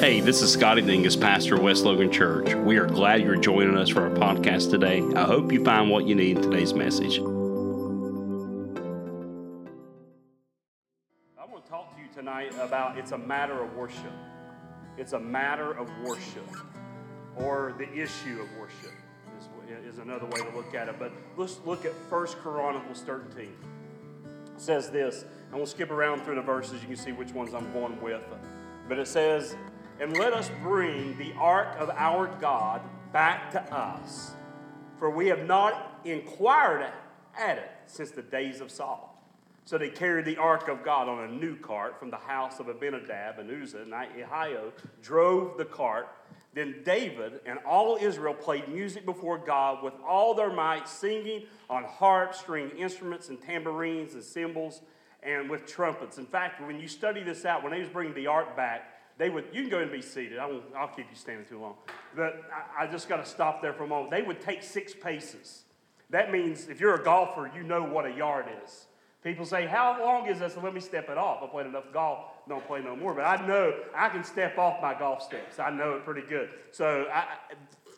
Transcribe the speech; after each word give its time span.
Hey, 0.00 0.20
this 0.20 0.42
is 0.42 0.52
Scotty 0.52 0.82
Dingus, 0.82 1.16
pastor 1.16 1.56
of 1.56 1.62
West 1.62 1.84
Logan 1.84 2.12
Church. 2.12 2.54
We 2.54 2.76
are 2.76 2.86
glad 2.86 3.20
you're 3.20 3.34
joining 3.34 3.76
us 3.76 3.88
for 3.88 4.02
our 4.02 4.10
podcast 4.10 4.70
today. 4.70 5.02
I 5.16 5.24
hope 5.24 5.50
you 5.50 5.64
find 5.64 5.90
what 5.90 6.06
you 6.06 6.14
need 6.14 6.36
in 6.36 6.42
today's 6.44 6.72
message. 6.72 7.18
I 7.18 7.22
want 11.44 11.64
to 11.64 11.68
talk 11.68 11.96
to 11.96 12.00
you 12.00 12.06
tonight 12.14 12.54
about 12.60 12.96
it's 12.96 13.10
a 13.10 13.18
matter 13.18 13.60
of 13.60 13.74
worship. 13.74 14.12
It's 14.96 15.14
a 15.14 15.18
matter 15.18 15.72
of 15.72 15.90
worship, 16.04 16.48
or 17.34 17.74
the 17.76 17.92
issue 17.92 18.40
of 18.40 18.46
worship 18.56 18.92
is, 19.36 19.94
is 19.94 19.98
another 19.98 20.26
way 20.26 20.48
to 20.48 20.56
look 20.56 20.76
at 20.76 20.86
it. 20.86 20.94
But 21.00 21.10
let's 21.36 21.58
look 21.66 21.84
at 21.84 21.92
1 22.08 22.26
Chronicles 22.40 23.00
13. 23.00 23.42
It 23.46 23.50
says 24.58 24.90
this. 24.90 25.24
Going 25.50 25.64
to 25.64 25.68
skip 25.68 25.90
around 25.90 26.22
through 26.22 26.36
the 26.36 26.42
verses. 26.42 26.82
You 26.82 26.86
can 26.86 26.96
see 26.96 27.10
which 27.10 27.32
ones 27.32 27.52
I'm 27.52 27.72
going 27.72 28.00
with. 28.00 28.22
But 28.88 29.00
it 29.00 29.08
says, 29.08 29.56
and 30.00 30.16
let 30.16 30.32
us 30.32 30.50
bring 30.62 31.16
the 31.18 31.32
ark 31.34 31.76
of 31.78 31.90
our 31.90 32.28
God 32.40 32.82
back 33.12 33.50
to 33.52 33.62
us. 33.74 34.32
For 34.98 35.10
we 35.10 35.28
have 35.28 35.46
not 35.46 36.00
inquired 36.04 36.90
at 37.36 37.58
it 37.58 37.70
since 37.86 38.10
the 38.10 38.22
days 38.22 38.60
of 38.60 38.70
Saul. 38.70 39.14
So 39.64 39.76
they 39.76 39.90
carried 39.90 40.24
the 40.24 40.38
ark 40.38 40.68
of 40.68 40.82
God 40.82 41.08
on 41.08 41.24
a 41.24 41.28
new 41.28 41.56
cart 41.56 41.98
from 41.98 42.10
the 42.10 42.16
house 42.16 42.58
of 42.58 42.68
Abinadab 42.68 43.38
and 43.38 43.50
Uzzah, 43.50 43.82
and 43.82 43.92
Ahio 43.92 44.72
drove 45.02 45.58
the 45.58 45.64
cart. 45.64 46.08
Then 46.54 46.76
David 46.84 47.40
and 47.44 47.58
all 47.66 47.98
Israel 48.00 48.32
played 48.32 48.68
music 48.68 49.04
before 49.04 49.36
God 49.36 49.84
with 49.84 49.92
all 50.06 50.32
their 50.34 50.50
might, 50.50 50.88
singing 50.88 51.44
on 51.68 51.84
harps, 51.84 52.40
string 52.40 52.70
instruments, 52.78 53.28
and 53.28 53.40
tambourines 53.40 54.14
and 54.14 54.22
cymbals, 54.22 54.80
and 55.22 55.50
with 55.50 55.66
trumpets. 55.66 56.16
In 56.16 56.26
fact, 56.26 56.62
when 56.66 56.80
you 56.80 56.88
study 56.88 57.22
this 57.22 57.44
out, 57.44 57.62
when 57.62 57.72
they 57.72 57.80
was 57.80 57.90
bringing 57.90 58.14
the 58.14 58.26
ark 58.26 58.56
back, 58.56 58.97
they 59.18 59.30
would, 59.30 59.46
you 59.52 59.62
can 59.62 59.70
go 59.70 59.80
and 59.80 59.90
be 59.90 60.00
seated. 60.00 60.38
I 60.38 60.46
won't, 60.46 60.62
I'll 60.76 60.88
keep 60.88 61.06
you 61.10 61.16
standing 61.16 61.44
too 61.44 61.60
long. 61.60 61.74
But 62.14 62.42
I, 62.78 62.84
I 62.84 62.86
just 62.86 63.08
got 63.08 63.22
to 63.22 63.28
stop 63.28 63.60
there 63.60 63.72
for 63.72 63.84
a 63.84 63.86
moment. 63.88 64.12
They 64.12 64.22
would 64.22 64.40
take 64.40 64.62
six 64.62 64.94
paces. 64.94 65.64
That 66.10 66.30
means 66.30 66.68
if 66.68 66.80
you're 66.80 66.94
a 66.94 67.02
golfer, 67.02 67.50
you 67.54 67.64
know 67.64 67.82
what 67.82 68.06
a 68.06 68.12
yard 68.12 68.46
is. 68.64 68.86
People 69.24 69.44
say, 69.44 69.66
How 69.66 70.00
long 70.00 70.28
is 70.28 70.38
this? 70.38 70.56
Let 70.56 70.72
me 70.72 70.80
step 70.80 71.10
it 71.10 71.18
off. 71.18 71.42
I 71.42 71.48
played 71.48 71.66
enough 71.66 71.92
golf, 71.92 72.26
don't 72.48 72.64
play 72.66 72.80
no 72.80 72.94
more. 72.94 73.12
But 73.12 73.24
I 73.24 73.44
know 73.46 73.74
I 73.94 74.08
can 74.08 74.22
step 74.22 74.56
off 74.56 74.80
my 74.80 74.96
golf 74.96 75.22
steps. 75.22 75.58
I 75.58 75.70
know 75.70 75.94
it 75.94 76.04
pretty 76.04 76.26
good. 76.26 76.50
So 76.70 77.08
I, 77.12 77.26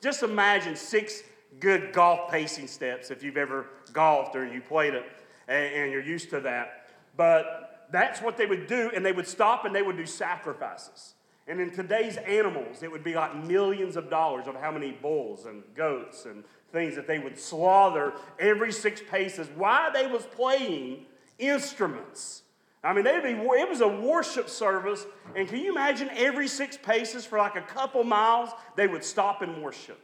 just 0.03 0.22
imagine 0.22 0.75
six 0.75 1.22
good 1.59 1.92
golf 1.92 2.31
pacing 2.31 2.66
steps 2.66 3.11
if 3.11 3.22
you've 3.22 3.37
ever 3.37 3.66
golfed 3.92 4.34
or 4.34 4.47
you 4.47 4.62
played 4.62 4.94
it 4.94 5.05
and, 5.47 5.75
and 5.75 5.92
you're 5.92 6.03
used 6.03 6.31
to 6.31 6.41
that. 6.41 6.89
But 7.16 7.87
that's 7.92 8.22
what 8.22 8.37
they 8.37 8.47
would 8.47 8.66
do, 8.66 8.91
and 8.94 9.05
they 9.05 9.12
would 9.12 9.27
stop 9.27 9.64
and 9.64 9.75
they 9.75 9.83
would 9.83 9.97
do 9.97 10.06
sacrifices. 10.06 11.14
And 11.51 11.61
in 11.61 11.73
today's 11.73 12.17
animals, 12.17 12.84
it 12.84 12.93
would 12.93 13.03
be 13.03 13.17
like 13.17 13.34
millions 13.34 13.97
of 13.97 14.09
dollars 14.09 14.47
of 14.47 14.55
how 14.55 14.70
many 14.70 14.93
bulls 14.93 15.47
and 15.47 15.65
goats 15.75 16.25
and 16.25 16.45
things 16.70 16.95
that 16.95 17.09
they 17.09 17.19
would 17.19 17.37
slaughter 17.37 18.12
every 18.39 18.70
six 18.70 19.03
paces 19.11 19.48
while 19.56 19.93
they 19.93 20.06
was 20.06 20.25
playing 20.27 21.06
instruments. 21.41 22.43
I 22.84 22.93
mean, 22.93 23.03
they'd 23.03 23.25
be, 23.25 23.31
it 23.31 23.69
was 23.69 23.81
a 23.81 23.89
worship 23.89 24.48
service, 24.48 25.05
and 25.34 25.48
can 25.48 25.59
you 25.59 25.73
imagine 25.73 26.09
every 26.15 26.47
six 26.47 26.77
paces 26.77 27.27
for 27.27 27.39
like 27.39 27.56
a 27.56 27.62
couple 27.62 28.05
miles, 28.05 28.51
they 28.77 28.87
would 28.87 29.03
stop 29.03 29.43
and 29.43 29.61
worship. 29.61 30.01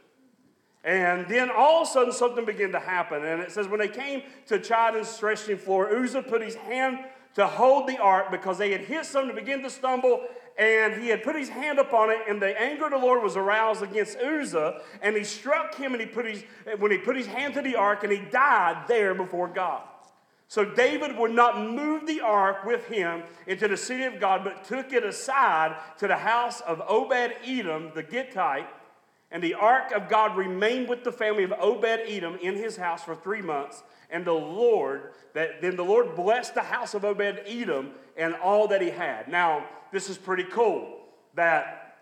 And 0.83 1.29
then 1.29 1.49
all 1.49 1.83
of 1.83 1.87
a 1.87 1.91
sudden, 1.91 2.11
something 2.11 2.43
began 2.43 2.73
to 2.73 2.79
happen. 2.79 3.23
And 3.23 3.41
it 3.41 3.53
says, 3.53 3.69
when 3.69 3.79
they 3.79 3.87
came 3.87 4.23
to 4.47 4.59
Chidon's 4.59 5.15
threshing 5.17 5.57
floor, 5.57 5.95
Uzzah 5.95 6.23
put 6.23 6.41
his 6.41 6.55
hand 6.55 6.99
to 7.35 7.47
hold 7.47 7.87
the 7.87 7.99
ark 7.99 8.31
because 8.31 8.57
they 8.57 8.71
had 8.71 8.81
hit 8.81 9.05
something 9.05 9.33
to 9.33 9.41
begin 9.41 9.61
to 9.63 9.69
stumble, 9.69 10.25
and 10.57 11.01
he 11.01 11.09
had 11.09 11.23
put 11.23 11.35
his 11.35 11.49
hand 11.49 11.79
upon 11.79 12.09
it, 12.09 12.19
and 12.27 12.41
the 12.41 12.59
anger 12.59 12.85
of 12.85 12.91
the 12.91 12.97
Lord 12.97 13.21
was 13.21 13.37
aroused 13.37 13.83
against 13.83 14.17
Uzzah, 14.17 14.81
and 15.01 15.15
he 15.15 15.23
struck 15.23 15.75
him, 15.75 15.93
and 15.93 16.01
he 16.01 16.07
put 16.07 16.25
his 16.25 16.43
when 16.79 16.91
he 16.91 16.97
put 16.97 17.15
his 17.15 17.27
hand 17.27 17.53
to 17.53 17.61
the 17.61 17.75
ark, 17.75 18.03
and 18.03 18.11
he 18.11 18.19
died 18.19 18.87
there 18.87 19.13
before 19.13 19.47
God. 19.47 19.83
So 20.49 20.63
David 20.63 21.17
would 21.17 21.31
not 21.31 21.59
move 21.59 22.07
the 22.07 22.21
ark 22.21 22.63
with 22.63 22.87
him 22.87 23.23
into 23.47 23.67
the 23.67 23.75
city 23.75 24.03
of 24.03 24.19
God, 24.19 24.45
but 24.45 24.63
took 24.63 24.93
it 24.93 25.03
aside 25.03 25.75
to 25.97 26.07
the 26.07 26.15
house 26.15 26.61
of 26.61 26.81
Obed 26.87 27.35
Edom 27.45 27.91
the 27.93 28.03
Gittite. 28.03 28.67
And 29.31 29.43
the 29.43 29.55
ark 29.55 29.91
of 29.91 30.07
God 30.07 30.37
remained 30.37 30.87
with 30.87 31.03
the 31.03 31.11
family 31.11 31.43
of 31.43 31.51
Obed 31.59 31.85
Edom 32.07 32.37
in 32.41 32.55
his 32.55 32.77
house 32.77 33.03
for 33.03 33.15
three 33.15 33.41
months. 33.41 33.83
And 34.09 34.23
the 34.23 34.31
Lord, 34.31 35.11
that, 35.33 35.61
then 35.61 35.75
the 35.75 35.83
Lord 35.83 36.15
blessed 36.15 36.53
the 36.53 36.61
house 36.61 36.93
of 36.93 37.03
Obed 37.03 37.41
Edom 37.45 37.91
and 38.15 38.35
all 38.35 38.67
that 38.69 38.81
he 38.81 38.89
had. 38.89 39.27
Now, 39.27 39.65
this 39.91 40.09
is 40.09 40.17
pretty 40.17 40.45
cool 40.45 40.99
that, 41.35 41.95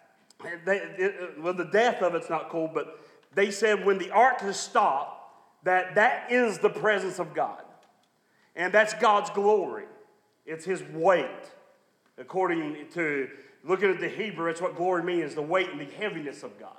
they, 0.66 0.78
it, 0.78 1.42
well, 1.42 1.54
the 1.54 1.66
death 1.66 2.04
of 2.04 2.14
it's 2.14 2.30
not 2.30 2.50
cool, 2.50 2.70
but 2.72 3.00
they 3.34 3.50
said 3.50 3.86
when 3.86 3.98
the 3.98 4.12
ark 4.12 4.42
has 4.42 4.60
stopped, 4.60 5.14
that 5.64 5.96
that 5.96 6.32
is 6.32 6.60
the 6.60 6.70
presence 6.70 7.18
of 7.18 7.34
God. 7.34 7.64
And 8.56 8.72
that's 8.72 8.94
God's 8.94 9.32
glory. 9.32 9.86
It's 10.46 10.64
his 10.64 10.84
weight. 10.94 11.26
According 12.20 12.88
to 12.94 13.30
looking 13.64 13.90
at 13.90 14.00
the 14.00 14.08
Hebrew, 14.08 14.50
it's 14.50 14.62
what 14.62 14.78
glory 14.78 15.04
means, 15.04 15.34
the 15.34 15.42
weight 15.42 15.70
and 15.72 15.82
the 15.82 15.86
heaviness 15.86 16.44
of 16.44 16.58
God. 16.60 16.78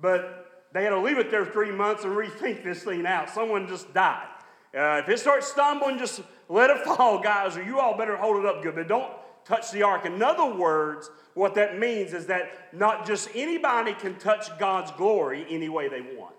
But 0.00 0.64
they 0.72 0.82
had 0.82 0.90
to 0.90 1.00
leave 1.00 1.18
it 1.18 1.30
there 1.30 1.46
three 1.46 1.70
months 1.70 2.04
and 2.04 2.16
rethink 2.16 2.64
this 2.64 2.82
thing 2.82 3.06
out. 3.06 3.30
Someone 3.30 3.68
just 3.68 3.92
died. 3.94 4.28
Uh, 4.76 5.00
if 5.02 5.08
it 5.08 5.20
starts 5.20 5.46
stumbling, 5.46 5.98
just 5.98 6.20
let 6.48 6.70
it 6.70 6.78
fall, 6.84 7.20
guys, 7.20 7.56
or 7.56 7.62
you 7.62 7.78
all 7.78 7.96
better 7.96 8.16
hold 8.16 8.44
it 8.44 8.46
up 8.46 8.62
good. 8.62 8.74
But 8.74 8.88
don't 8.88 9.12
touch 9.44 9.70
the 9.70 9.82
ark. 9.82 10.04
In 10.04 10.22
other 10.22 10.46
words, 10.54 11.10
what 11.34 11.54
that 11.54 11.78
means 11.78 12.12
is 12.12 12.26
that 12.26 12.72
not 12.72 13.06
just 13.06 13.28
anybody 13.34 13.92
can 13.94 14.16
touch 14.16 14.56
God's 14.58 14.90
glory 14.92 15.46
any 15.48 15.68
way 15.68 15.88
they 15.88 16.00
want. 16.00 16.34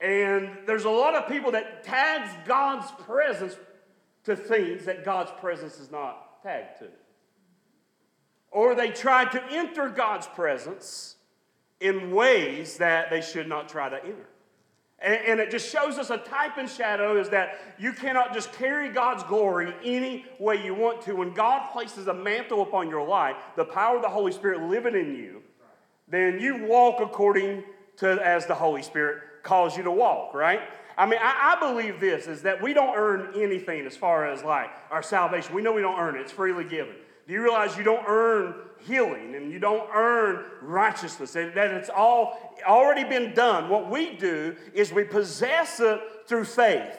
And 0.00 0.50
there's 0.66 0.84
a 0.84 0.90
lot 0.90 1.14
of 1.14 1.28
people 1.28 1.52
that 1.52 1.84
tags 1.84 2.30
God's 2.46 2.90
presence 3.02 3.56
to 4.24 4.34
things 4.34 4.84
that 4.86 5.04
God's 5.04 5.30
presence 5.40 5.78
is 5.78 5.90
not 5.90 6.42
tagged 6.42 6.78
to. 6.78 6.88
Or 8.50 8.74
they 8.74 8.90
try 8.90 9.26
to 9.26 9.42
enter 9.50 9.88
God's 9.88 10.26
presence 10.26 11.16
in 11.80 12.12
ways 12.12 12.76
that 12.76 13.10
they 13.10 13.20
should 13.20 13.48
not 13.48 13.68
try 13.68 13.88
to 13.88 13.96
enter. 14.04 14.28
And, 15.02 15.14
and, 15.26 15.40
it 15.40 15.50
just 15.50 15.72
shows 15.72 15.96
us 15.96 16.10
a 16.10 16.18
type 16.18 16.58
and 16.58 16.68
shadow 16.68 17.18
is 17.18 17.30
that 17.30 17.58
you 17.78 17.94
cannot 17.94 18.34
just 18.34 18.52
carry 18.52 18.90
God's 18.90 19.22
glory 19.24 19.72
any 19.82 20.26
way 20.38 20.62
you 20.62 20.74
want 20.74 21.00
to. 21.02 21.14
When 21.14 21.32
God 21.32 21.72
places 21.72 22.06
a 22.06 22.12
mantle 22.12 22.60
upon 22.60 22.90
your 22.90 23.06
life, 23.08 23.36
the 23.56 23.64
power 23.64 23.96
of 23.96 24.02
the 24.02 24.10
Holy 24.10 24.30
Spirit 24.30 24.60
living 24.60 24.94
in 24.94 25.16
you, 25.16 25.42
then 26.06 26.38
you 26.38 26.66
walk 26.66 27.00
according 27.00 27.64
to 27.96 28.10
as 28.22 28.44
the 28.44 28.54
Holy 28.54 28.82
Spirit 28.82 29.22
calls 29.42 29.74
you 29.74 29.82
to 29.84 29.90
walk, 29.90 30.34
right? 30.34 30.60
I 30.98 31.06
mean, 31.06 31.20
I, 31.22 31.56
I 31.56 31.60
believe 31.60 31.98
this 31.98 32.26
is 32.26 32.42
that 32.42 32.60
we 32.60 32.74
don't 32.74 32.94
earn 32.94 33.32
anything 33.34 33.86
as 33.86 33.96
far 33.96 34.26
as 34.26 34.44
like 34.44 34.70
our 34.90 35.02
salvation. 35.02 35.54
We 35.54 35.62
know 35.62 35.72
we 35.72 35.80
don't 35.80 35.98
earn 35.98 36.16
it, 36.16 36.20
it's 36.20 36.32
freely 36.32 36.64
given. 36.64 36.94
Do 37.26 37.32
you 37.32 37.42
realize 37.42 37.74
you 37.76 37.84
don't 37.84 38.04
earn 38.06 38.54
healing 38.86 39.34
and 39.34 39.50
you 39.50 39.58
don't 39.58 39.88
earn 39.94 40.44
righteousness, 40.62 41.32
that 41.32 41.56
it's 41.56 41.90
all 41.90 42.56
already 42.66 43.04
been 43.04 43.34
done. 43.34 43.68
What 43.68 43.90
we 43.90 44.16
do 44.16 44.56
is 44.74 44.92
we 44.92 45.04
possess 45.04 45.80
it 45.80 46.00
through 46.26 46.44
faith. 46.44 46.98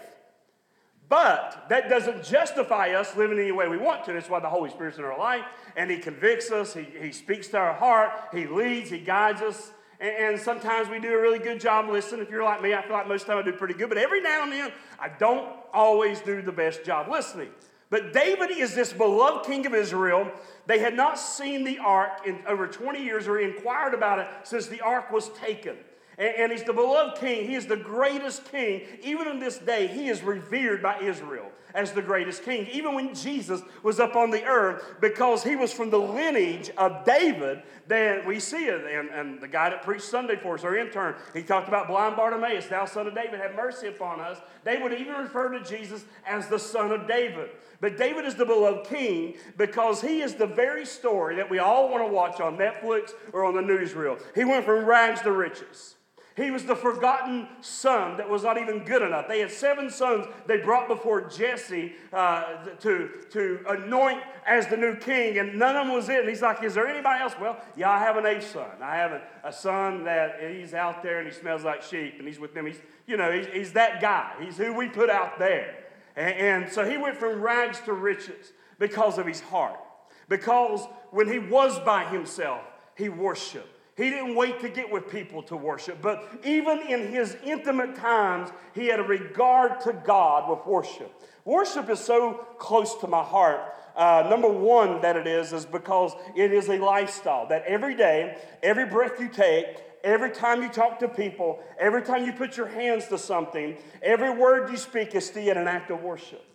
But 1.11 1.65
that 1.67 1.89
doesn't 1.89 2.23
justify 2.23 2.91
us 2.91 3.17
living 3.17 3.37
any 3.37 3.51
way 3.51 3.67
we 3.67 3.77
want 3.77 4.05
to. 4.05 4.13
That's 4.13 4.29
why 4.29 4.39
the 4.39 4.47
Holy 4.47 4.69
Spirit's 4.69 4.97
in 4.97 5.03
our 5.03 5.19
life 5.19 5.43
and 5.75 5.91
He 5.91 5.97
convicts 5.97 6.51
us, 6.51 6.73
He, 6.73 6.83
he 6.83 7.11
speaks 7.11 7.49
to 7.49 7.57
our 7.57 7.73
heart, 7.73 8.11
He 8.33 8.47
leads, 8.47 8.89
He 8.89 8.99
guides 8.99 9.41
us. 9.41 9.71
And, 9.99 10.35
and 10.35 10.39
sometimes 10.39 10.87
we 10.87 10.99
do 10.99 11.13
a 11.13 11.21
really 11.21 11.39
good 11.39 11.59
job 11.59 11.89
listening. 11.89 12.21
If 12.21 12.29
you're 12.29 12.45
like 12.45 12.61
me, 12.61 12.73
I 12.73 12.81
feel 12.81 12.93
like 12.93 13.09
most 13.09 13.23
of 13.23 13.27
the 13.27 13.33
time 13.33 13.43
I 13.43 13.51
do 13.51 13.57
pretty 13.57 13.73
good. 13.73 13.89
But 13.89 13.97
every 13.97 14.21
now 14.21 14.43
and 14.43 14.53
then, 14.53 14.71
I 14.99 15.09
don't 15.09 15.49
always 15.73 16.21
do 16.21 16.41
the 16.41 16.51
best 16.53 16.85
job 16.85 17.09
listening. 17.09 17.49
But 17.91 18.13
David 18.13 18.51
is 18.51 18.73
this 18.73 18.93
beloved 18.93 19.45
king 19.45 19.67
of 19.67 19.75
Israel. 19.75 20.31
They 20.65 20.79
had 20.79 20.95
not 20.95 21.19
seen 21.19 21.65
the 21.65 21.77
ark 21.77 22.25
in 22.25 22.39
over 22.47 22.65
20 22.65 23.03
years 23.03 23.27
or 23.27 23.37
inquired 23.37 23.93
about 23.93 24.19
it 24.19 24.27
since 24.43 24.67
the 24.67 24.79
ark 24.79 25.11
was 25.11 25.29
taken. 25.33 25.75
And, 26.17 26.35
and 26.37 26.51
he's 26.51 26.63
the 26.63 26.73
beloved 26.73 27.19
king. 27.19 27.47
He 27.47 27.55
is 27.55 27.65
the 27.65 27.77
greatest 27.77 28.49
king. 28.51 28.81
Even 29.03 29.27
in 29.27 29.39
this 29.39 29.57
day, 29.57 29.87
he 29.87 30.09
is 30.09 30.23
revered 30.23 30.81
by 30.81 30.99
Israel 30.99 31.51
as 31.73 31.91
the 31.91 32.01
greatest 32.01 32.43
king. 32.43 32.67
Even 32.71 32.95
when 32.95 33.13
Jesus 33.15 33.61
was 33.83 33.99
up 33.99 34.15
on 34.15 34.29
the 34.29 34.43
earth, 34.43 34.95
because 34.99 35.43
he 35.43 35.55
was 35.55 35.71
from 35.71 35.89
the 35.89 35.97
lineage 35.97 36.69
of 36.77 37.05
David, 37.05 37.63
then 37.87 38.25
we 38.25 38.39
see 38.39 38.65
it. 38.65 38.83
And, 38.85 39.09
and 39.09 39.41
the 39.41 39.47
guy 39.47 39.69
that 39.69 39.83
preached 39.83 40.03
Sunday 40.03 40.35
for 40.35 40.55
us, 40.55 40.63
our 40.63 40.75
intern, 40.75 41.15
he 41.33 41.43
talked 41.43 41.67
about 41.67 41.87
blind 41.87 42.15
Bartimaeus, 42.15 42.67
thou 42.67 42.85
son 42.85 43.07
of 43.07 43.15
David, 43.15 43.39
have 43.39 43.55
mercy 43.55 43.87
upon 43.87 44.19
us. 44.19 44.37
They 44.63 44.77
would 44.77 44.93
even 44.93 45.15
refer 45.15 45.49
to 45.49 45.63
Jesus 45.63 46.05
as 46.25 46.47
the 46.47 46.59
son 46.59 46.91
of 46.91 47.07
David. 47.07 47.49
But 47.79 47.97
David 47.97 48.25
is 48.25 48.35
the 48.35 48.45
beloved 48.45 48.87
king 48.87 49.35
because 49.57 50.01
he 50.01 50.21
is 50.21 50.35
the 50.35 50.45
very 50.45 50.85
story 50.85 51.35
that 51.37 51.49
we 51.49 51.59
all 51.59 51.89
want 51.89 52.05
to 52.05 52.13
watch 52.13 52.39
on 52.39 52.57
Netflix 52.57 53.11
or 53.33 53.43
on 53.43 53.55
the 53.55 53.61
newsreel. 53.61 54.21
He 54.35 54.45
went 54.45 54.65
from 54.65 54.85
rags 54.85 55.21
to 55.21 55.31
riches. 55.31 55.95
He 56.41 56.49
was 56.49 56.65
the 56.65 56.75
forgotten 56.75 57.47
son 57.61 58.17
that 58.17 58.29
was 58.29 58.43
not 58.43 58.57
even 58.57 58.83
good 58.83 59.01
enough. 59.01 59.27
They 59.27 59.39
had 59.39 59.51
seven 59.51 59.89
sons 59.89 60.25
they 60.47 60.57
brought 60.57 60.87
before 60.87 61.21
Jesse 61.29 61.93
uh, 62.11 62.65
to, 62.79 63.09
to 63.31 63.59
anoint 63.67 64.21
as 64.47 64.67
the 64.67 64.77
new 64.77 64.95
king, 64.95 65.37
and 65.37 65.59
none 65.59 65.75
of 65.75 65.85
them 65.85 65.95
was 65.95 66.09
it. 66.09 66.21
And 66.21 66.29
he's 66.29 66.41
like, 66.41 66.63
Is 66.63 66.73
there 66.73 66.87
anybody 66.87 67.21
else? 67.21 67.33
Well, 67.39 67.59
yeah, 67.75 67.91
I 67.91 67.99
have 67.99 68.17
an 68.17 68.25
eighth 68.25 68.51
son. 68.51 68.69
I 68.81 68.95
have 68.95 69.11
a, 69.11 69.21
a 69.43 69.53
son 69.53 70.03
that 70.05 70.39
he's 70.51 70.73
out 70.73 71.03
there 71.03 71.19
and 71.19 71.27
he 71.27 71.33
smells 71.33 71.63
like 71.63 71.83
sheep, 71.83 72.15
and 72.17 72.27
he's 72.27 72.39
with 72.39 72.53
them. 72.53 72.65
He's, 72.65 72.81
you 73.07 73.17
know, 73.17 73.31
he's, 73.31 73.47
he's 73.47 73.73
that 73.73 74.01
guy. 74.01 74.33
He's 74.41 74.57
who 74.57 74.73
we 74.73 74.87
put 74.87 75.09
out 75.09 75.37
there. 75.37 75.75
And, 76.15 76.35
and 76.35 76.71
so 76.71 76.89
he 76.89 76.97
went 76.97 77.17
from 77.17 77.41
rags 77.41 77.79
to 77.81 77.93
riches 77.93 78.53
because 78.79 79.17
of 79.17 79.27
his 79.27 79.41
heart. 79.41 79.79
Because 80.27 80.87
when 81.11 81.27
he 81.27 81.39
was 81.39 81.77
by 81.79 82.05
himself, 82.05 82.61
he 82.95 83.09
worshiped. 83.09 83.67
He 83.97 84.09
didn't 84.09 84.35
wait 84.35 84.61
to 84.61 84.69
get 84.69 84.89
with 84.91 85.09
people 85.09 85.43
to 85.43 85.57
worship, 85.57 86.01
but 86.01 86.23
even 86.43 86.79
in 86.87 87.11
his 87.11 87.35
intimate 87.43 87.95
times, 87.95 88.49
he 88.73 88.87
had 88.87 88.99
a 88.99 89.03
regard 89.03 89.81
to 89.81 89.93
God 89.93 90.49
with 90.49 90.65
worship. 90.65 91.11
Worship 91.43 91.89
is 91.89 91.99
so 91.99 92.45
close 92.57 92.95
to 92.97 93.07
my 93.07 93.23
heart. 93.23 93.59
Uh, 93.95 94.25
number 94.29 94.47
one, 94.47 95.01
that 95.01 95.17
it 95.17 95.27
is, 95.27 95.51
is 95.51 95.65
because 95.65 96.13
it 96.35 96.53
is 96.53 96.69
a 96.69 96.77
lifestyle 96.77 97.47
that 97.47 97.63
every 97.65 97.95
day, 97.95 98.37
every 98.63 98.85
breath 98.85 99.19
you 99.19 99.27
take, 99.27 99.65
every 100.03 100.31
time 100.31 100.63
you 100.63 100.69
talk 100.69 100.99
to 100.99 101.09
people, 101.09 101.59
every 101.77 102.01
time 102.01 102.25
you 102.25 102.31
put 102.31 102.55
your 102.55 102.67
hands 102.67 103.07
to 103.09 103.17
something, 103.17 103.77
every 104.01 104.29
word 104.29 104.71
you 104.71 104.77
speak 104.77 105.13
is 105.15 105.25
still 105.25 105.57
an 105.57 105.67
act 105.67 105.91
of 105.91 106.01
worship. 106.01 106.45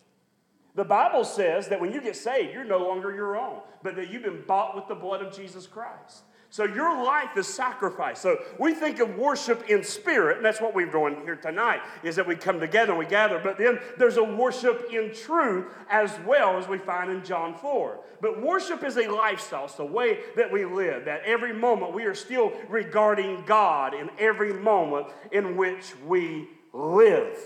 The 0.75 0.85
Bible 0.85 1.25
says 1.25 1.69
that 1.69 1.81
when 1.81 1.93
you 1.93 2.01
get 2.01 2.17
saved, 2.17 2.53
you're 2.53 2.65
no 2.65 2.79
longer 2.79 3.15
your 3.15 3.37
own, 3.37 3.61
but 3.83 3.97
that 3.97 4.11
you've 4.11 4.23
been 4.23 4.45
bought 4.47 4.75
with 4.75 4.89
the 4.89 4.95
blood 4.95 5.23
of 5.23 5.35
Jesus 5.35 5.67
Christ. 5.67 6.23
So 6.57 6.65
your 6.65 7.05
life 7.05 7.37
is 7.37 7.47
sacrifice. 7.47 8.19
So 8.19 8.39
we 8.59 8.73
think 8.73 8.99
of 8.99 9.19
worship 9.19 9.69
in 9.69 9.85
spirit, 9.85 10.39
and 10.39 10.47
that's 10.47 10.59
what 10.59 10.75
we're 10.75 10.91
doing 10.91 11.21
here 11.23 11.37
tonight, 11.37 11.83
is 12.03 12.17
that 12.17 12.27
we 12.27 12.35
come 12.35 12.61
together 12.61 12.93
and 12.93 12.99
we 12.99 13.05
gather. 13.05 13.39
But 13.39 13.59
then 13.59 13.79
there's 13.99 14.17
a 14.17 14.25
worship 14.25 14.89
in 14.91 15.13
truth 15.13 15.67
as 15.91 16.19
well 16.27 16.57
as 16.57 16.67
we 16.67 16.79
find 16.79 17.11
in 17.11 17.23
John 17.23 17.55
4. 17.59 18.01
But 18.23 18.41
worship 18.41 18.85
is 18.85 18.97
a 18.97 19.07
lifestyle. 19.07 19.67
It's 19.67 19.75
the 19.75 19.85
way 19.85 20.21
that 20.35 20.51
we 20.51 20.65
live, 20.65 21.05
that 21.05 21.21
every 21.27 21.53
moment 21.53 21.93
we 21.93 22.05
are 22.05 22.15
still 22.15 22.55
regarding 22.71 23.45
God 23.45 23.93
in 23.93 24.09
every 24.19 24.55
moment 24.55 25.09
in 25.33 25.59
which 25.59 25.93
we 26.07 26.49
live. 26.73 27.37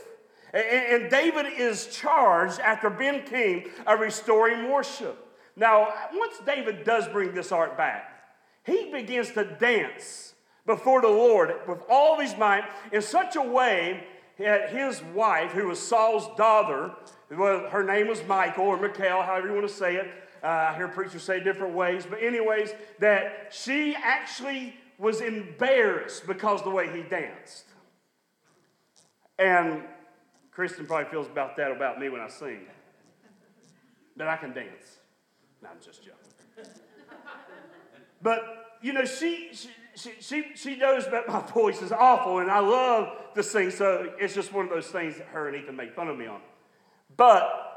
And 0.54 1.10
David 1.10 1.46
is 1.58 1.88
charged 1.88 2.60
after 2.60 2.88
being 2.88 3.24
king 3.24 3.70
of 3.88 3.98
restoring 3.98 4.70
worship. 4.70 5.26
Now, 5.56 5.88
once 6.14 6.36
David 6.46 6.84
does 6.84 7.08
bring 7.08 7.34
this 7.34 7.50
ark 7.50 7.76
back, 7.76 8.09
he 8.70 8.90
begins 8.90 9.30
to 9.32 9.44
dance 9.44 10.34
before 10.66 11.00
the 11.00 11.08
Lord 11.08 11.52
with 11.66 11.80
all 11.88 12.20
his 12.20 12.36
might 12.36 12.64
in 12.92 13.02
such 13.02 13.36
a 13.36 13.42
way 13.42 14.04
that 14.38 14.70
his 14.70 15.02
wife, 15.14 15.52
who 15.52 15.68
was 15.68 15.78
Saul's 15.78 16.28
daughter, 16.36 16.92
her 17.28 17.84
name 17.84 18.08
was 18.08 18.24
Michael 18.26 18.64
or 18.64 18.76
Michal, 18.76 19.22
however 19.22 19.48
you 19.48 19.54
want 19.54 19.68
to 19.68 19.72
say 19.72 19.96
it. 19.96 20.10
Uh, 20.42 20.46
I 20.46 20.74
hear 20.76 20.88
preachers 20.88 21.22
say 21.22 21.40
different 21.40 21.74
ways, 21.74 22.06
but 22.08 22.22
anyways, 22.22 22.72
that 22.98 23.48
she 23.50 23.94
actually 23.94 24.74
was 24.98 25.20
embarrassed 25.20 26.26
because 26.26 26.62
the 26.62 26.70
way 26.70 26.90
he 26.94 27.02
danced. 27.02 27.64
And 29.38 29.82
Kristen 30.50 30.86
probably 30.86 31.10
feels 31.10 31.26
about 31.26 31.56
that 31.56 31.70
about 31.72 32.00
me 32.00 32.08
when 32.08 32.20
I 32.20 32.28
sing. 32.28 32.60
That 34.16 34.28
I 34.28 34.36
can 34.36 34.52
dance. 34.52 34.98
No, 35.62 35.68
I'm 35.70 35.76
just 35.82 36.02
joking. 36.02 36.19
But, 38.22 38.76
you 38.82 38.92
know, 38.92 39.04
she, 39.04 39.50
she, 39.94 40.10
she, 40.20 40.44
she 40.54 40.76
knows 40.76 41.06
that 41.10 41.28
my 41.28 41.40
voice 41.54 41.82
is 41.82 41.92
awful 41.92 42.38
and 42.38 42.50
I 42.50 42.60
love 42.60 43.34
to 43.34 43.42
sing, 43.42 43.70
so 43.70 44.12
it's 44.18 44.34
just 44.34 44.52
one 44.52 44.66
of 44.66 44.70
those 44.70 44.88
things 44.88 45.16
that 45.16 45.26
her 45.28 45.48
and 45.48 45.56
Ethan 45.56 45.76
make 45.76 45.94
fun 45.94 46.08
of 46.08 46.18
me 46.18 46.26
on. 46.26 46.40
But 47.16 47.70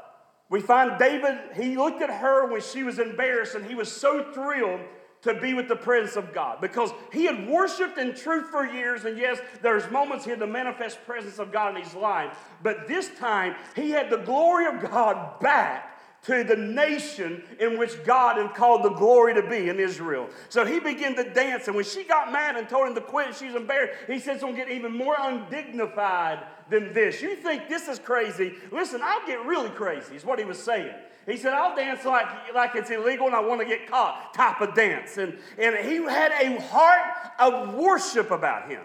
we 0.48 0.60
find 0.60 0.98
David, 0.98 1.38
he 1.56 1.76
looked 1.76 2.02
at 2.02 2.10
her 2.10 2.50
when 2.50 2.60
she 2.60 2.82
was 2.82 2.98
embarrassed 2.98 3.54
and 3.54 3.64
he 3.64 3.74
was 3.74 3.90
so 3.90 4.32
thrilled 4.32 4.80
to 5.24 5.32
be 5.32 5.54
with 5.54 5.68
the 5.68 5.76
presence 5.76 6.16
of 6.16 6.34
God 6.34 6.60
because 6.60 6.92
he 7.10 7.24
had 7.24 7.48
worshiped 7.48 7.96
in 7.96 8.14
truth 8.14 8.50
for 8.50 8.66
years. 8.66 9.06
And 9.06 9.18
yes, 9.18 9.38
there's 9.62 9.90
moments 9.90 10.24
he 10.24 10.30
had 10.30 10.38
the 10.38 10.46
manifest 10.46 11.04
presence 11.06 11.38
of 11.38 11.50
God 11.50 11.74
in 11.74 11.82
his 11.82 11.94
life. 11.94 12.36
But 12.62 12.86
this 12.86 13.08
time, 13.18 13.54
he 13.74 13.90
had 13.90 14.10
the 14.10 14.18
glory 14.18 14.66
of 14.66 14.82
God 14.82 15.40
back 15.40 15.93
to 16.24 16.42
the 16.42 16.56
nation 16.56 17.42
in 17.60 17.78
which 17.78 18.02
God 18.04 18.38
had 18.38 18.54
called 18.54 18.82
the 18.82 18.90
glory 18.90 19.34
to 19.34 19.42
be 19.42 19.68
in 19.68 19.78
Israel. 19.78 20.28
So 20.48 20.64
he 20.64 20.80
began 20.80 21.14
to 21.16 21.24
dance, 21.24 21.66
and 21.66 21.76
when 21.76 21.84
she 21.84 22.04
got 22.04 22.32
mad 22.32 22.56
and 22.56 22.68
told 22.68 22.88
him 22.88 22.94
to 22.94 23.00
quit, 23.00 23.34
she 23.36 23.46
was 23.46 23.54
embarrassed. 23.54 23.94
He 24.06 24.18
said, 24.18 24.34
It's 24.34 24.42
going 24.42 24.56
to 24.56 24.60
get 24.64 24.70
even 24.70 24.96
more 24.96 25.16
undignified 25.18 26.40
than 26.70 26.92
this. 26.94 27.20
You 27.20 27.36
think 27.36 27.68
this 27.68 27.88
is 27.88 27.98
crazy? 27.98 28.54
Listen, 28.72 29.00
I'll 29.02 29.26
get 29.26 29.44
really 29.44 29.70
crazy, 29.70 30.16
is 30.16 30.24
what 30.24 30.38
he 30.38 30.44
was 30.44 30.58
saying. 30.58 30.94
He 31.26 31.36
said, 31.36 31.54
I'll 31.54 31.74
dance 31.74 32.04
like, 32.04 32.26
like 32.54 32.74
it's 32.74 32.90
illegal 32.90 33.26
and 33.26 33.34
I 33.34 33.40
want 33.40 33.60
to 33.60 33.66
get 33.66 33.86
caught, 33.88 34.34
type 34.34 34.60
of 34.60 34.74
dance. 34.74 35.16
And, 35.16 35.38
and 35.58 35.74
he 35.76 35.96
had 36.02 36.32
a 36.32 36.60
heart 36.60 37.00
of 37.38 37.74
worship 37.74 38.30
about 38.30 38.68
him. 38.68 38.82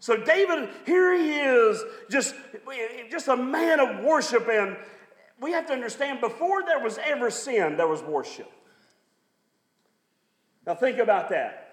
So 0.00 0.16
David, 0.16 0.70
here 0.86 1.16
he 1.16 1.40
is, 1.40 1.82
just, 2.08 2.34
just 3.10 3.28
a 3.28 3.36
man 3.36 3.80
of 3.80 4.04
worship, 4.04 4.48
and, 4.48 4.76
we 5.40 5.52
have 5.52 5.66
to 5.66 5.72
understand 5.72 6.20
before 6.20 6.64
there 6.64 6.80
was 6.80 6.98
ever 6.98 7.30
sin, 7.30 7.76
there 7.76 7.86
was 7.86 8.02
worship. 8.02 8.50
Now, 10.66 10.74
think 10.74 10.98
about 10.98 11.30
that. 11.30 11.68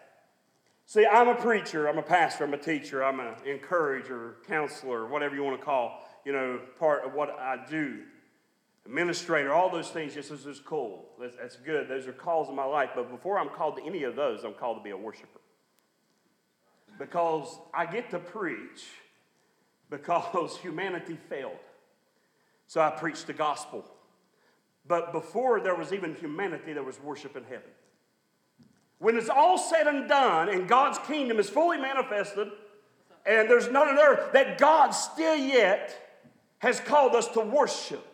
See, 0.86 1.06
I'm 1.06 1.28
a 1.28 1.36
preacher, 1.36 1.88
I'm 1.88 1.98
a 1.98 2.04
pastor, 2.04 2.44
I'm 2.44 2.54
a 2.54 2.60
teacher, 2.60 3.04
I'm 3.04 3.20
an 3.20 3.34
encourager, 3.46 4.36
counselor, 4.48 5.08
whatever 5.08 5.36
you 5.36 5.44
want 5.44 5.60
to 5.60 5.66
call, 5.66 6.08
you 6.24 6.32
know, 6.32 6.60
part 6.80 7.04
of 7.04 7.14
what 7.14 7.32
I 7.32 7.66
do. 7.68 8.04
Administrator, 8.86 9.52
all 9.52 9.72
those 9.72 9.90
things, 9.90 10.14
just 10.14 10.30
as 10.30 10.46
is 10.46 10.60
cool. 10.60 11.10
That's, 11.20 11.36
that's 11.36 11.56
good. 11.56 11.88
Those 11.88 12.06
are 12.08 12.14
calls 12.14 12.50
in 12.50 12.56
my 12.56 12.66
life. 12.66 12.92
But 12.94 13.10
before 13.10 13.40
I'm 13.40 13.50
called 13.50 13.78
to 13.78 13.84
any 13.84 14.04
of 14.04 14.16
those, 14.16 14.44
I'm 14.44 14.54
called 14.54 14.78
to 14.78 14.84
be 14.84 14.92
a 14.92 14.98
worshiper. 14.98 15.42
Because 17.00 17.58
I 17.74 17.88
get 17.88 18.12
to 18.12 18.20
preach 18.20 18.86
because 19.90 20.56
humanity 20.62 21.18
failed. 21.30 21.58
So 22.68 22.82
I 22.82 22.90
preached 22.90 23.28
the 23.28 23.34
gospel. 23.34 23.86
But 24.88 25.12
before 25.12 25.60
there 25.60 25.76
was 25.76 25.94
even 25.94 26.16
humanity, 26.16 26.74
there 26.74 26.84
was 26.84 27.00
worship 27.00 27.36
in 27.36 27.44
heaven. 27.44 27.70
When 29.00 29.18
it's 29.18 29.30
all 29.30 29.58
said 29.58 29.88
and 29.88 30.08
done 30.08 30.50
and 30.50 30.68
God's 30.68 31.00
kingdom 31.00 31.40
is 31.40 31.50
fully 31.50 31.78
manifested, 31.78 32.50
and 33.26 33.50
there's 33.50 33.70
none 33.70 33.88
on 33.88 33.98
earth, 33.98 34.34
that 34.34 34.58
God 34.58 34.92
still 34.92 35.36
yet 35.36 36.24
has 36.60 36.80
called 36.80 37.16
us 37.16 37.28
to 37.30 37.42
worship 37.42 38.06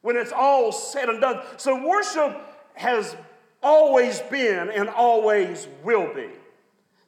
when 0.00 0.16
it's 0.16 0.32
all 0.32 0.72
said 0.72 1.08
and 1.08 1.20
done. 1.20 1.42
So 1.56 1.86
worship 1.86 2.36
has 2.74 3.16
always 3.62 4.20
been 4.20 4.70
and 4.70 4.88
always 4.88 5.68
will 5.82 6.12
be. 6.14 6.28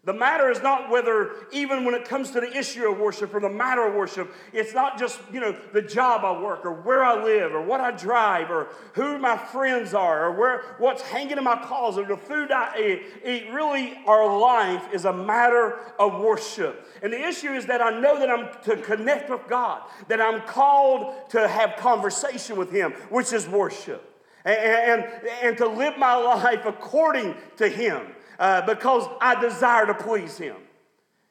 The 0.07 0.13
matter 0.13 0.53
is 0.53 0.63
not 0.63 0.89
whether, 0.89 1.33
even 1.51 1.85
when 1.85 1.93
it 1.93 2.05
comes 2.05 2.31
to 2.31 2.41
the 2.41 2.57
issue 2.57 2.89
of 2.89 2.97
worship 2.97 3.35
or 3.35 3.41
the 3.41 3.49
matter 3.49 3.85
of 3.85 3.95
worship, 3.95 4.33
it's 4.53 4.73
not 4.73 5.01
just, 5.01 5.19
you 5.33 5.41
know, 5.41 5.57
the 5.73 5.83
job 5.83 6.25
I 6.25 6.41
work 6.41 6.65
or 6.65 6.73
where 6.73 7.03
I 7.03 7.21
live 7.21 7.53
or 7.53 7.61
what 7.61 7.81
I 7.81 7.91
drive 7.91 8.49
or 8.49 8.69
who 8.93 9.19
my 9.19 9.37
friends 9.37 9.95
are 9.95 10.27
or 10.27 10.31
where, 10.31 10.63
what's 10.79 11.03
hanging 11.03 11.39
in 11.39 11.43
my 11.43 11.57
closet 11.57 12.03
or 12.03 12.15
the 12.15 12.17
food 12.17 12.53
I 12.53 13.03
eat. 13.25 13.53
Really, 13.53 13.99
our 14.07 14.39
life 14.39 14.95
is 14.95 15.07
a 15.07 15.13
matter 15.13 15.77
of 15.99 16.21
worship. 16.21 16.87
And 17.03 17.13
the 17.13 17.27
issue 17.27 17.51
is 17.51 17.67
that 17.67 17.83
I 17.83 17.99
know 17.99 18.17
that 18.21 18.31
I'm 18.31 18.63
to 18.63 18.77
connect 18.77 19.29
with 19.29 19.49
God, 19.49 19.83
that 20.07 20.21
I'm 20.21 20.41
called 20.43 21.31
to 21.31 21.49
have 21.49 21.75
conversation 21.79 22.57
with 22.57 22.71
Him, 22.71 22.93
which 23.11 23.33
is 23.33 23.49
worship. 23.49 24.13
And, 24.45 24.57
and, 24.57 25.29
and 25.43 25.59
to 25.59 25.67
live 25.67 25.99
my 25.99 26.15
life 26.45 26.65
according 26.65 27.35
to 27.57 27.69
Him 27.69 28.07
uh, 28.39 28.63
because 28.63 29.07
I 29.21 29.41
desire 29.41 29.87
to 29.87 29.95
please 29.95 30.37
Him. 30.39 30.57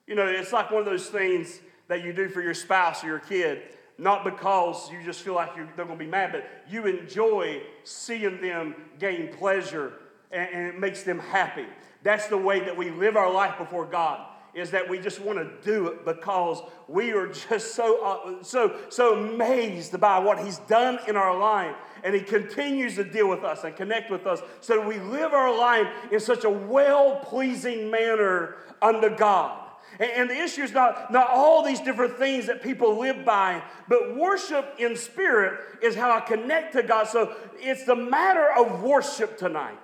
You 0.08 0.16
know, 0.16 0.26
it's 0.26 0.54
like 0.54 0.72
one 0.72 0.80
of 0.80 0.86
those 0.86 1.08
things 1.08 1.60
that 1.88 2.04
you 2.04 2.14
do 2.14 2.30
for 2.30 2.42
your 2.42 2.54
spouse 2.54 3.04
or 3.04 3.08
your 3.08 3.20
kid, 3.20 3.64
not 3.98 4.24
because 4.24 4.92
you 4.92 5.02
just 5.04 5.22
feel 5.22 5.36
like 5.36 5.56
they're 5.56 5.86
going 5.86 5.90
to 5.90 5.96
be 5.96 6.10
mad, 6.10 6.32
but 6.32 6.48
you 6.70 6.86
enjoy 6.86 7.62
seeing 7.84 8.42
them 8.42 8.76
gain 9.00 9.32
pleasure 9.34 9.94
and, 10.32 10.50
and 10.52 10.68
it 10.68 10.80
makes 10.80 11.04
them 11.04 11.20
happy. 11.20 11.66
That's 12.04 12.28
the 12.28 12.38
way 12.38 12.60
that 12.60 12.76
we 12.76 12.92
live 12.92 13.16
our 13.16 13.32
life 13.32 13.58
before 13.58 13.86
God 13.86 14.28
is 14.56 14.72
that 14.72 14.90
we 14.90 14.98
just 14.98 15.20
want 15.20 15.38
to 15.38 15.50
do 15.70 15.88
it 15.88 16.06
because 16.06 16.62
we 16.88 17.12
are 17.12 17.28
just 17.28 17.76
so 17.76 18.04
uh, 18.04 18.44
so 18.44 18.76
so 18.90 19.16
amazed 19.16 20.00
by 20.00 20.18
what 20.18 20.44
he's 20.44 20.60
done 20.60 20.98
in 21.08 21.16
our 21.16 21.38
life 21.38 21.76
and 22.06 22.14
he 22.14 22.22
continues 22.22 22.96
to 22.96 23.04
deal 23.04 23.28
with 23.28 23.44
us 23.44 23.64
and 23.64 23.76
connect 23.76 24.12
with 24.12 24.28
us 24.28 24.40
so 24.62 24.78
that 24.78 24.88
we 24.88 25.00
live 25.00 25.34
our 25.34 25.58
life 25.58 25.88
in 26.12 26.20
such 26.20 26.44
a 26.44 26.50
well-pleasing 26.50 27.90
manner 27.90 28.58
unto 28.80 29.10
God. 29.10 29.60
And, 30.00 30.12
and 30.12 30.30
the 30.30 30.36
issue 30.36 30.62
is 30.62 30.72
not, 30.72 31.12
not 31.12 31.30
all 31.32 31.64
these 31.64 31.80
different 31.80 32.18
things 32.18 32.46
that 32.46 32.62
people 32.62 33.00
live 33.00 33.26
by, 33.26 33.64
but 33.90 34.16
worship 34.16 34.76
in 34.78 34.96
spirit 34.96 35.60
is 35.82 35.96
how 35.96 36.12
I 36.12 36.20
connect 36.20 36.74
to 36.74 36.84
God. 36.84 37.08
So 37.08 37.36
it's 37.58 37.86
the 37.86 37.96
matter 37.96 38.52
of 38.56 38.84
worship 38.84 39.38
tonight. 39.38 39.80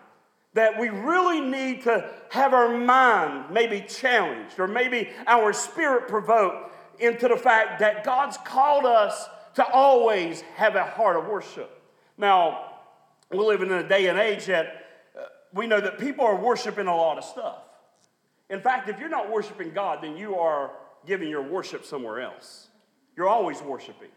That 0.53 0.77
we 0.79 0.89
really 0.89 1.39
need 1.39 1.84
to 1.84 2.10
have 2.29 2.53
our 2.53 2.77
mind 2.77 3.46
maybe 3.51 3.81
challenged 3.88 4.60
or 4.60 4.67
maybe 4.67 5.10
our 5.27 5.53
spirit 5.53 6.08
provoked 6.08 6.74
into 7.00 7.27
the 7.27 7.38
fact 7.38 7.79
that 7.79 8.03
God's 8.03 8.38
called 8.38 8.86
us 8.86 9.27
to 9.55 9.65
always 9.65 10.41
have 10.55 10.75
a 10.75 10.84
heart 10.84 11.15
of 11.15 11.27
worship. 11.27 11.81
Now, 12.17 12.72
we're 13.31 13.46
living 13.46 13.70
in 13.70 13.77
a 13.77 13.88
day 13.88 14.08
and 14.08 14.20
age 14.20 14.46
that 14.46 14.86
uh, 15.17 15.24
we 15.53 15.67
know 15.67 15.79
that 15.79 15.98
people 15.98 16.25
are 16.25 16.36
worshiping 16.36 16.88
a 16.88 16.96
lot 16.96 17.17
of 17.17 17.24
stuff. 17.24 17.60
In 18.50 18.60
fact, 18.60 18.89
if 18.89 19.00
you're 19.00 19.10
not 19.10 19.31
worshiping 19.31 19.72
God, 19.72 20.00
then 20.03 20.17
you 20.17 20.36
are 20.36 20.72
giving 21.05 21.29
your 21.29 21.41
worship 21.41 21.86
somewhere 21.86 22.20
else. 22.20 22.67
You're 23.15 23.29
always 23.29 23.62
worshiping, 23.62 24.10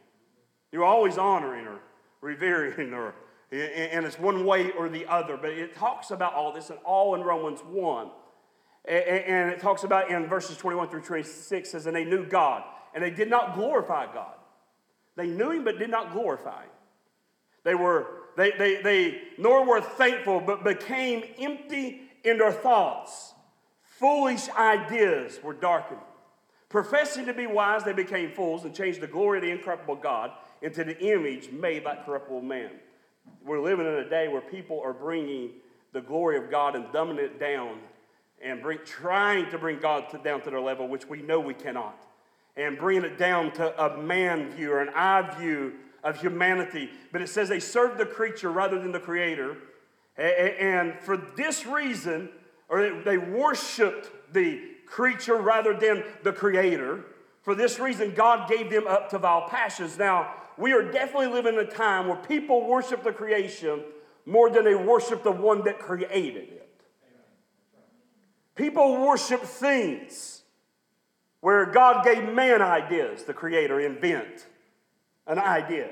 you're 0.73 0.85
always 0.85 1.19
honoring 1.19 1.67
or 1.67 1.79
revering 2.21 2.93
or 2.93 3.15
and 3.61 4.05
it's 4.05 4.19
one 4.19 4.45
way 4.45 4.71
or 4.73 4.89
the 4.89 5.07
other. 5.07 5.37
But 5.37 5.51
it 5.51 5.75
talks 5.75 6.11
about 6.11 6.35
all 6.35 6.53
this 6.53 6.71
and 6.71 6.79
all 6.85 7.15
in 7.15 7.23
Romans 7.23 7.61
1. 7.61 8.11
And 8.87 9.51
it 9.51 9.61
talks 9.61 9.85
about 9.85 10.11
in 10.11 10.27
verses 10.27 10.57
21 10.59 10.89
through 10.89 11.03
26 11.03 11.71
says, 11.71 11.87
And 11.87 11.97
they 11.97 12.05
knew 12.05 12.27
God, 12.27 12.65
and 12.95 13.03
they 13.03 13.11
did 13.11 13.31
not 13.31 13.55
glorify 13.55 14.13
God. 14.13 14.35
They 15.17 15.27
knew 15.27 15.51
him, 15.53 15.65
but 15.65 15.79
did 15.79 15.91
not 15.91 16.13
glorify 16.13 16.63
him. 16.65 16.71
They 17.63 17.75
were, 17.75 18.07
they, 18.37 18.51
they, 18.51 18.83
they 18.83 19.23
nor 19.39 19.65
were 19.67 19.81
thankful, 19.81 20.41
but 20.41 20.65
became 20.65 21.25
empty 21.39 22.03
in 22.25 22.39
their 22.39 22.53
thoughts. 22.53 23.33
Foolish 23.83 24.49
ideas 24.51 25.39
were 25.43 25.55
darkened. 25.55 26.01
Professing 26.69 27.27
to 27.27 27.33
be 27.33 27.47
wise, 27.47 27.85
they 27.85 27.93
became 27.93 28.33
fools 28.33 28.65
and 28.65 28.75
changed 28.75 29.01
the 29.01 29.07
glory 29.07 29.39
of 29.39 29.45
the 29.45 29.51
incorruptible 29.51 29.97
God 29.97 30.33
into 30.61 30.83
the 30.83 30.99
image 30.99 31.51
made 31.53 31.85
by 31.85 31.97
corruptible 31.97 32.43
man. 32.43 32.71
We're 33.45 33.61
living 33.61 33.87
in 33.87 33.95
a 33.95 34.09
day 34.09 34.29
where 34.29 34.41
people 34.41 34.81
are 34.85 34.93
bringing 34.93 35.51
the 35.93 36.01
glory 36.01 36.39
of 36.39 36.51
God 36.51 36.75
and 36.75 36.87
dumbing 36.87 37.19
it 37.19 37.39
down 37.39 37.79
and 38.43 38.61
bring, 38.63 38.79
trying 38.85 39.51
to 39.51 39.59
bring 39.59 39.79
God 39.79 40.09
to, 40.11 40.19
down 40.19 40.43
to 40.43 40.51
their 40.51 40.61
level, 40.61 40.89
which 40.89 41.09
we 41.09 41.23
know 41.23 41.41
we 41.41 41.55
cannot, 41.55 42.05
and 42.57 42.77
bringing 42.79 43.05
it 43.05 43.19
down 43.19 43.53
to 43.53 43.85
a 43.85 43.97
man 43.99 44.51
view 44.51 44.73
or 44.73 44.81
an 44.81 44.91
I 44.95 45.23
view 45.39 45.75
of 46.03 46.21
humanity. 46.21 46.91
But 47.13 47.23
it 47.23 47.29
says 47.29 47.49
they 47.49 47.61
serve 47.61 47.97
the 47.97 48.07
creature 48.07 48.51
rather 48.51 48.79
than 48.81 48.93
the 48.93 49.01
creator. 49.01 49.57
And 50.17 50.99
for 51.01 51.17
this 51.17 51.67
reason, 51.67 52.29
or 52.69 53.03
they 53.03 53.19
worshiped 53.19 54.11
the 54.33 54.61
creature 54.87 55.37
rather 55.37 55.75
than 55.75 56.05
the 56.23 56.33
creator. 56.33 57.05
For 57.43 57.55
this 57.55 57.79
reason, 57.79 58.15
God 58.15 58.49
gave 58.49 58.71
them 58.71 58.87
up 58.87 59.11
to 59.11 59.19
vile 59.19 59.49
passions. 59.49 59.99
Now, 59.99 60.35
we 60.59 60.73
are 60.73 60.83
definitely 60.83 61.29
living 61.29 61.55
in 61.55 61.61
a 61.61 61.71
time 61.71 62.07
where 62.09 62.17
people 62.17 62.67
worship 62.67 63.03
the 63.03 63.13
creation 63.13 63.83
more 64.27 64.51
than 64.51 64.65
they 64.65 64.75
worship 64.75 65.23
the 65.23 65.33
one 65.33 65.65
that 65.65 65.79
created 65.79 66.49
it. 66.49 66.83
People 68.55 69.05
worship 69.05 69.43
things 69.43 70.43
where 71.41 71.67
God 71.67 72.05
gave 72.05 72.33
man 72.33 72.63
ideas, 72.63 73.25
the 73.25 73.35
creator, 73.35 73.81
invent 73.81 74.47
an 75.27 75.39
idea. 75.39 75.91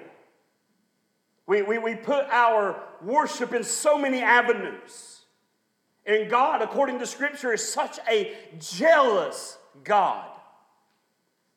We, 1.47 1.63
we, 1.63 1.79
we 1.79 1.95
put 1.95 2.27
our 2.31 2.81
worship 3.03 3.53
in 3.53 3.65
so 3.65 3.99
many 3.99 4.23
avenues. 4.23 5.23
And 6.07 6.31
God, 6.31 6.63
according 6.63 6.99
to 7.01 7.07
Scripture, 7.07 7.53
is 7.53 7.67
such 7.67 7.99
a 8.09 8.35
jealous 8.59 9.59
God 9.85 10.29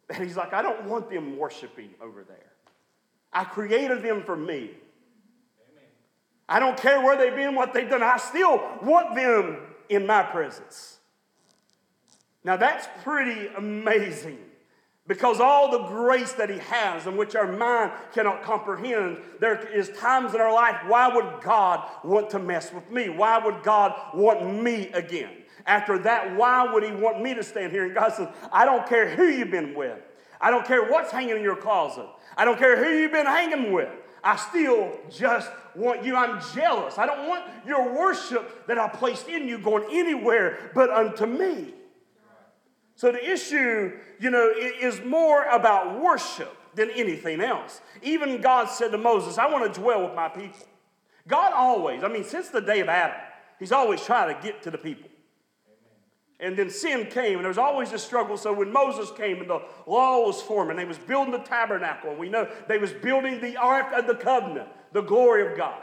that 0.08 0.20
He's 0.20 0.38
like, 0.38 0.54
I 0.54 0.62
don't 0.62 0.86
want 0.86 1.10
them 1.10 1.38
worshiping 1.38 1.92
over 2.02 2.24
there. 2.24 2.52
I 3.36 3.44
created 3.44 4.02
them 4.02 4.24
for 4.24 4.38
me. 4.38 4.72
I 6.48 6.60
don't 6.60 6.78
care 6.78 7.02
where 7.02 7.18
they've 7.18 7.36
been, 7.36 7.54
what 7.54 7.74
they've 7.74 7.90
done. 7.90 8.02
I 8.02 8.18
still 8.18 8.62
want 8.82 9.14
them 9.16 9.58
in 9.90 10.08
my 10.08 10.24
presence. 10.24 10.98
Now 12.44 12.56
that's 12.56 12.88
pretty 13.04 13.48
amazing 13.58 14.38
because 15.08 15.40
all 15.40 15.70
the 15.70 15.88
grace 15.88 16.34
that 16.34 16.50
He 16.50 16.60
has, 16.60 17.08
in 17.08 17.18
which 17.18 17.36
our 17.36 17.52
mind 17.52 17.92
cannot 18.14 18.44
comprehend, 18.44 19.18
there 19.40 19.68
is 19.68 19.90
times 19.90 20.34
in 20.34 20.42
our 20.42 20.54
life, 20.54 20.78
why 20.88 21.14
would 21.14 21.44
God 21.44 21.88
want 22.04 22.30
to 22.32 22.40
mess 22.40 22.72
with 22.72 22.90
me? 22.90 23.10
Why 23.10 23.38
would 23.38 23.64
God 23.64 23.94
want 24.14 24.64
me 24.64 24.90
again? 24.94 25.32
After 25.66 25.98
that, 26.00 26.36
why 26.36 26.72
would 26.72 26.84
He 26.84 26.92
want 26.92 27.22
me 27.22 27.34
to 27.34 27.44
stand 27.44 27.72
here? 27.72 27.86
And 27.86 27.96
God 27.96 28.14
says, 28.14 28.30
I 28.52 28.66
don't 28.66 28.88
care 28.88 29.10
who 29.10 29.26
you've 29.26 29.52
been 29.52 29.76
with. 29.76 30.00
I 30.40 30.52
don't 30.52 30.66
care 30.66 30.92
what's 30.92 31.12
hanging 31.12 31.38
in 31.38 31.42
your 31.42 31.56
closet. 31.56 32.08
I 32.38 32.46
don't 32.46 32.58
care 32.58 32.84
who 32.84 32.92
you've 32.92 33.12
been 33.12 33.26
hanging 33.26 33.72
with. 33.72 33.90
I 34.24 34.36
still 34.36 34.92
just 35.12 35.50
want 35.76 36.04
you. 36.04 36.16
I'm 36.16 36.42
jealous. 36.54 36.98
I 36.98 37.06
don't 37.06 37.28
want 37.28 37.46
your 37.66 37.96
worship 37.96 38.66
that 38.68 38.80
I 38.80 38.88
placed 38.88 39.28
in 39.28 39.48
you 39.48 39.60
going 39.60 39.86
anywhere 39.92 40.72
but 40.74 40.90
unto 40.90 41.26
me. 41.26 41.74
So 42.96 43.12
the 43.12 43.24
issue, 43.32 43.92
you 44.20 44.30
know, 44.32 44.52
is 44.58 45.02
more 45.04 45.44
about 45.46 46.02
worship 46.02 46.56
than 46.76 46.90
anything 46.92 47.42
else. 47.42 47.82
Even 48.02 48.42
God 48.42 48.70
said 48.70 48.92
to 48.92 48.98
Moses, 48.98 49.38
I 49.38 49.48
want 49.48 49.72
to 49.72 49.80
dwell 49.80 50.04
with 50.04 50.16
my 50.16 50.30
people. 50.30 50.68
God 51.28 51.54
always, 51.54 52.04
I 52.04 52.08
mean, 52.08 52.24
since 52.24 52.50
the 52.50 52.62
day 52.62 52.80
of 52.80 52.90
Adam, 52.90 53.18
He's 53.60 53.72
always 53.72 54.04
trying 54.04 54.36
to 54.36 54.42
get 54.42 54.62
to 54.64 54.72
the 54.72 54.78
people. 54.78 55.10
And 56.40 56.58
then 56.58 56.70
sin 56.70 57.06
came, 57.06 57.36
and 57.36 57.42
there 57.42 57.50
was 57.50 57.58
always 57.58 57.94
a 57.94 58.00
struggle. 58.00 58.36
So 58.36 58.52
when 58.52 58.72
Moses 58.72 59.10
came 59.12 59.40
and 59.40 59.50
the 59.50 59.62
law 59.88 60.26
was 60.26 60.42
forming, 60.42 60.76
they 60.76 60.86
was 60.86 60.98
building 60.98 61.32
the 61.32 61.40
tabernacle, 61.40 62.10
and 62.10 62.20
we 62.20 62.28
know 62.28 62.50
they 62.68 62.78
was 62.78 62.92
building 62.92 63.40
the 63.40 63.56
ark 63.56 63.94
of 63.94 64.06
the 64.06 64.16
covenant, 64.16 64.68
the 64.92 65.02
glory 65.02 65.50
of 65.50 65.58
God. 65.58 65.82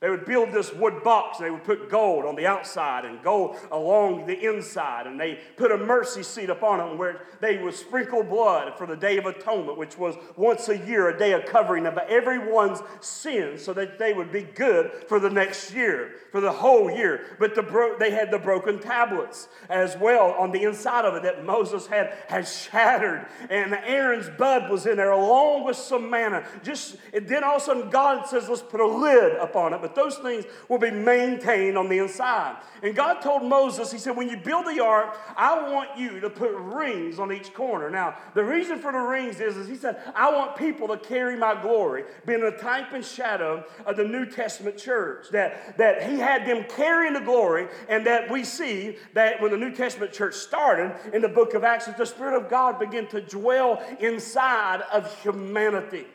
They 0.00 0.10
would 0.10 0.26
build 0.26 0.52
this 0.52 0.72
wood 0.72 1.02
box 1.02 1.38
and 1.38 1.46
they 1.46 1.50
would 1.50 1.64
put 1.64 1.90
gold 1.90 2.24
on 2.24 2.36
the 2.36 2.46
outside 2.46 3.04
and 3.04 3.20
gold 3.20 3.56
along 3.72 4.26
the 4.26 4.46
inside. 4.46 5.08
And 5.08 5.18
they 5.18 5.40
put 5.56 5.72
a 5.72 5.76
mercy 5.76 6.22
seat 6.22 6.50
upon 6.50 6.78
it 6.78 6.96
where 6.96 7.22
they 7.40 7.60
would 7.60 7.74
sprinkle 7.74 8.22
blood 8.22 8.78
for 8.78 8.86
the 8.86 8.94
Day 8.94 9.16
of 9.16 9.26
Atonement, 9.26 9.76
which 9.76 9.98
was 9.98 10.14
once 10.36 10.68
a 10.68 10.78
year, 10.78 11.08
a 11.08 11.18
day 11.18 11.32
of 11.32 11.46
covering 11.46 11.84
of 11.84 11.98
everyone's 11.98 12.80
sins 13.00 13.64
so 13.64 13.72
that 13.72 13.98
they 13.98 14.12
would 14.12 14.30
be 14.30 14.42
good 14.42 14.92
for 15.08 15.18
the 15.18 15.30
next 15.30 15.74
year, 15.74 16.12
for 16.30 16.40
the 16.40 16.52
whole 16.52 16.88
year. 16.88 17.36
But 17.40 17.56
the 17.56 17.62
bro- 17.62 17.98
they 17.98 18.12
had 18.12 18.30
the 18.30 18.38
broken 18.38 18.78
tablets 18.78 19.48
as 19.68 19.96
well 19.96 20.30
on 20.38 20.52
the 20.52 20.62
inside 20.62 21.06
of 21.06 21.14
it 21.14 21.24
that 21.24 21.44
Moses 21.44 21.88
had, 21.88 22.16
had 22.28 22.46
shattered. 22.46 23.26
And 23.50 23.74
Aaron's 23.74 24.30
bud 24.38 24.70
was 24.70 24.86
in 24.86 24.96
there 24.96 25.10
along 25.10 25.64
with 25.64 25.76
some 25.76 26.08
manna. 26.08 26.46
Just, 26.62 26.98
and 27.12 27.26
then 27.26 27.42
all 27.42 27.56
of 27.56 27.62
a 27.62 27.64
sudden 27.64 27.90
God 27.90 28.28
says, 28.28 28.48
let's 28.48 28.62
put 28.62 28.78
a 28.78 28.86
lid 28.86 29.34
upon 29.38 29.74
it 29.74 29.87
but 29.88 29.94
those 29.94 30.18
things 30.18 30.44
will 30.68 30.78
be 30.78 30.90
maintained 30.90 31.78
on 31.78 31.88
the 31.88 31.98
inside. 31.98 32.56
And 32.82 32.94
God 32.94 33.20
told 33.20 33.42
Moses, 33.42 33.90
He 33.90 33.98
said, 33.98 34.16
when 34.16 34.28
you 34.28 34.36
build 34.36 34.66
the 34.66 34.82
ark, 34.82 35.16
I 35.36 35.70
want 35.70 35.96
you 35.96 36.20
to 36.20 36.30
put 36.30 36.52
rings 36.52 37.18
on 37.18 37.32
each 37.32 37.54
corner. 37.54 37.90
Now, 37.90 38.16
the 38.34 38.44
reason 38.44 38.78
for 38.78 38.92
the 38.92 38.98
rings 38.98 39.40
is, 39.40 39.56
is 39.56 39.68
He 39.68 39.76
said, 39.76 40.00
I 40.14 40.30
want 40.30 40.56
people 40.56 40.88
to 40.88 40.96
carry 40.96 41.36
my 41.36 41.60
glory, 41.60 42.04
being 42.26 42.42
a 42.42 42.56
type 42.56 42.92
and 42.92 43.04
shadow 43.04 43.64
of 43.86 43.96
the 43.96 44.04
New 44.04 44.26
Testament 44.26 44.76
church. 44.76 45.26
That, 45.30 45.78
that 45.78 46.02
He 46.02 46.18
had 46.18 46.46
them 46.46 46.64
carrying 46.68 47.14
the 47.14 47.20
glory, 47.20 47.68
and 47.88 48.06
that 48.06 48.30
we 48.30 48.44
see 48.44 48.96
that 49.14 49.40
when 49.40 49.50
the 49.50 49.58
New 49.58 49.74
Testament 49.74 50.12
church 50.12 50.34
started 50.34 50.94
in 51.12 51.22
the 51.22 51.28
book 51.28 51.54
of 51.54 51.64
Acts, 51.64 51.86
the 51.86 52.04
Spirit 52.04 52.36
of 52.36 52.50
God 52.50 52.78
began 52.78 53.06
to 53.08 53.20
dwell 53.20 53.82
inside 54.00 54.82
of 54.92 55.12
humanity 55.22 56.06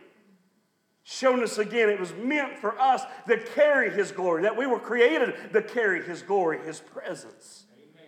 shown 1.03 1.43
us 1.43 1.57
again 1.57 1.89
it 1.89 1.99
was 1.99 2.13
meant 2.13 2.57
for 2.57 2.79
us 2.79 3.03
to 3.27 3.37
carry 3.37 3.91
his 3.91 4.11
glory 4.11 4.43
that 4.43 4.55
we 4.55 4.65
were 4.65 4.79
created 4.79 5.33
to 5.51 5.61
carry 5.61 6.01
his 6.03 6.21
glory 6.21 6.59
his 6.65 6.79
presence. 6.79 7.65
Amen. 7.75 8.07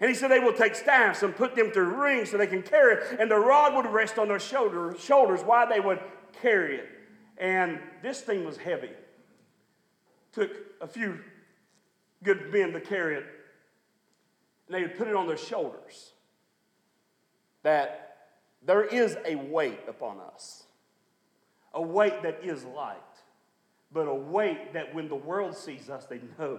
and 0.00 0.08
he 0.08 0.14
said 0.14 0.30
they 0.30 0.40
will 0.40 0.54
take 0.54 0.74
staffs 0.74 1.22
and 1.22 1.36
put 1.36 1.54
them 1.54 1.70
through 1.70 1.94
rings 2.02 2.30
so 2.30 2.38
they 2.38 2.46
can 2.46 2.62
carry 2.62 2.94
it 2.94 3.20
and 3.20 3.30
the 3.30 3.36
rod 3.36 3.74
would 3.74 3.92
rest 3.92 4.18
on 4.18 4.28
their 4.28 4.40
shoulder, 4.40 4.94
shoulders 4.98 5.42
while 5.42 5.68
they 5.68 5.80
would 5.80 6.00
carry 6.40 6.76
it. 6.76 6.88
And 7.36 7.78
this 8.02 8.20
thing 8.20 8.44
was 8.44 8.56
heavy. 8.56 8.90
Took 10.32 10.52
a 10.80 10.86
few 10.86 11.18
good 12.22 12.52
men 12.52 12.72
to 12.72 12.80
carry 12.80 13.16
it. 13.16 13.26
And 14.66 14.74
they 14.74 14.82
would 14.82 14.96
put 14.96 15.08
it 15.08 15.16
on 15.16 15.26
their 15.26 15.38
shoulders. 15.38 16.12
That 17.62 18.18
there 18.62 18.84
is 18.84 19.16
a 19.24 19.34
weight 19.36 19.80
upon 19.88 20.18
us 20.20 20.64
a 21.74 21.82
weight 21.82 22.22
that 22.22 22.40
is 22.42 22.64
light, 22.64 22.96
but 23.92 24.06
a 24.08 24.14
weight 24.14 24.72
that 24.72 24.94
when 24.94 25.08
the 25.08 25.14
world 25.14 25.56
sees 25.56 25.88
us, 25.88 26.06
they 26.06 26.20
know 26.38 26.58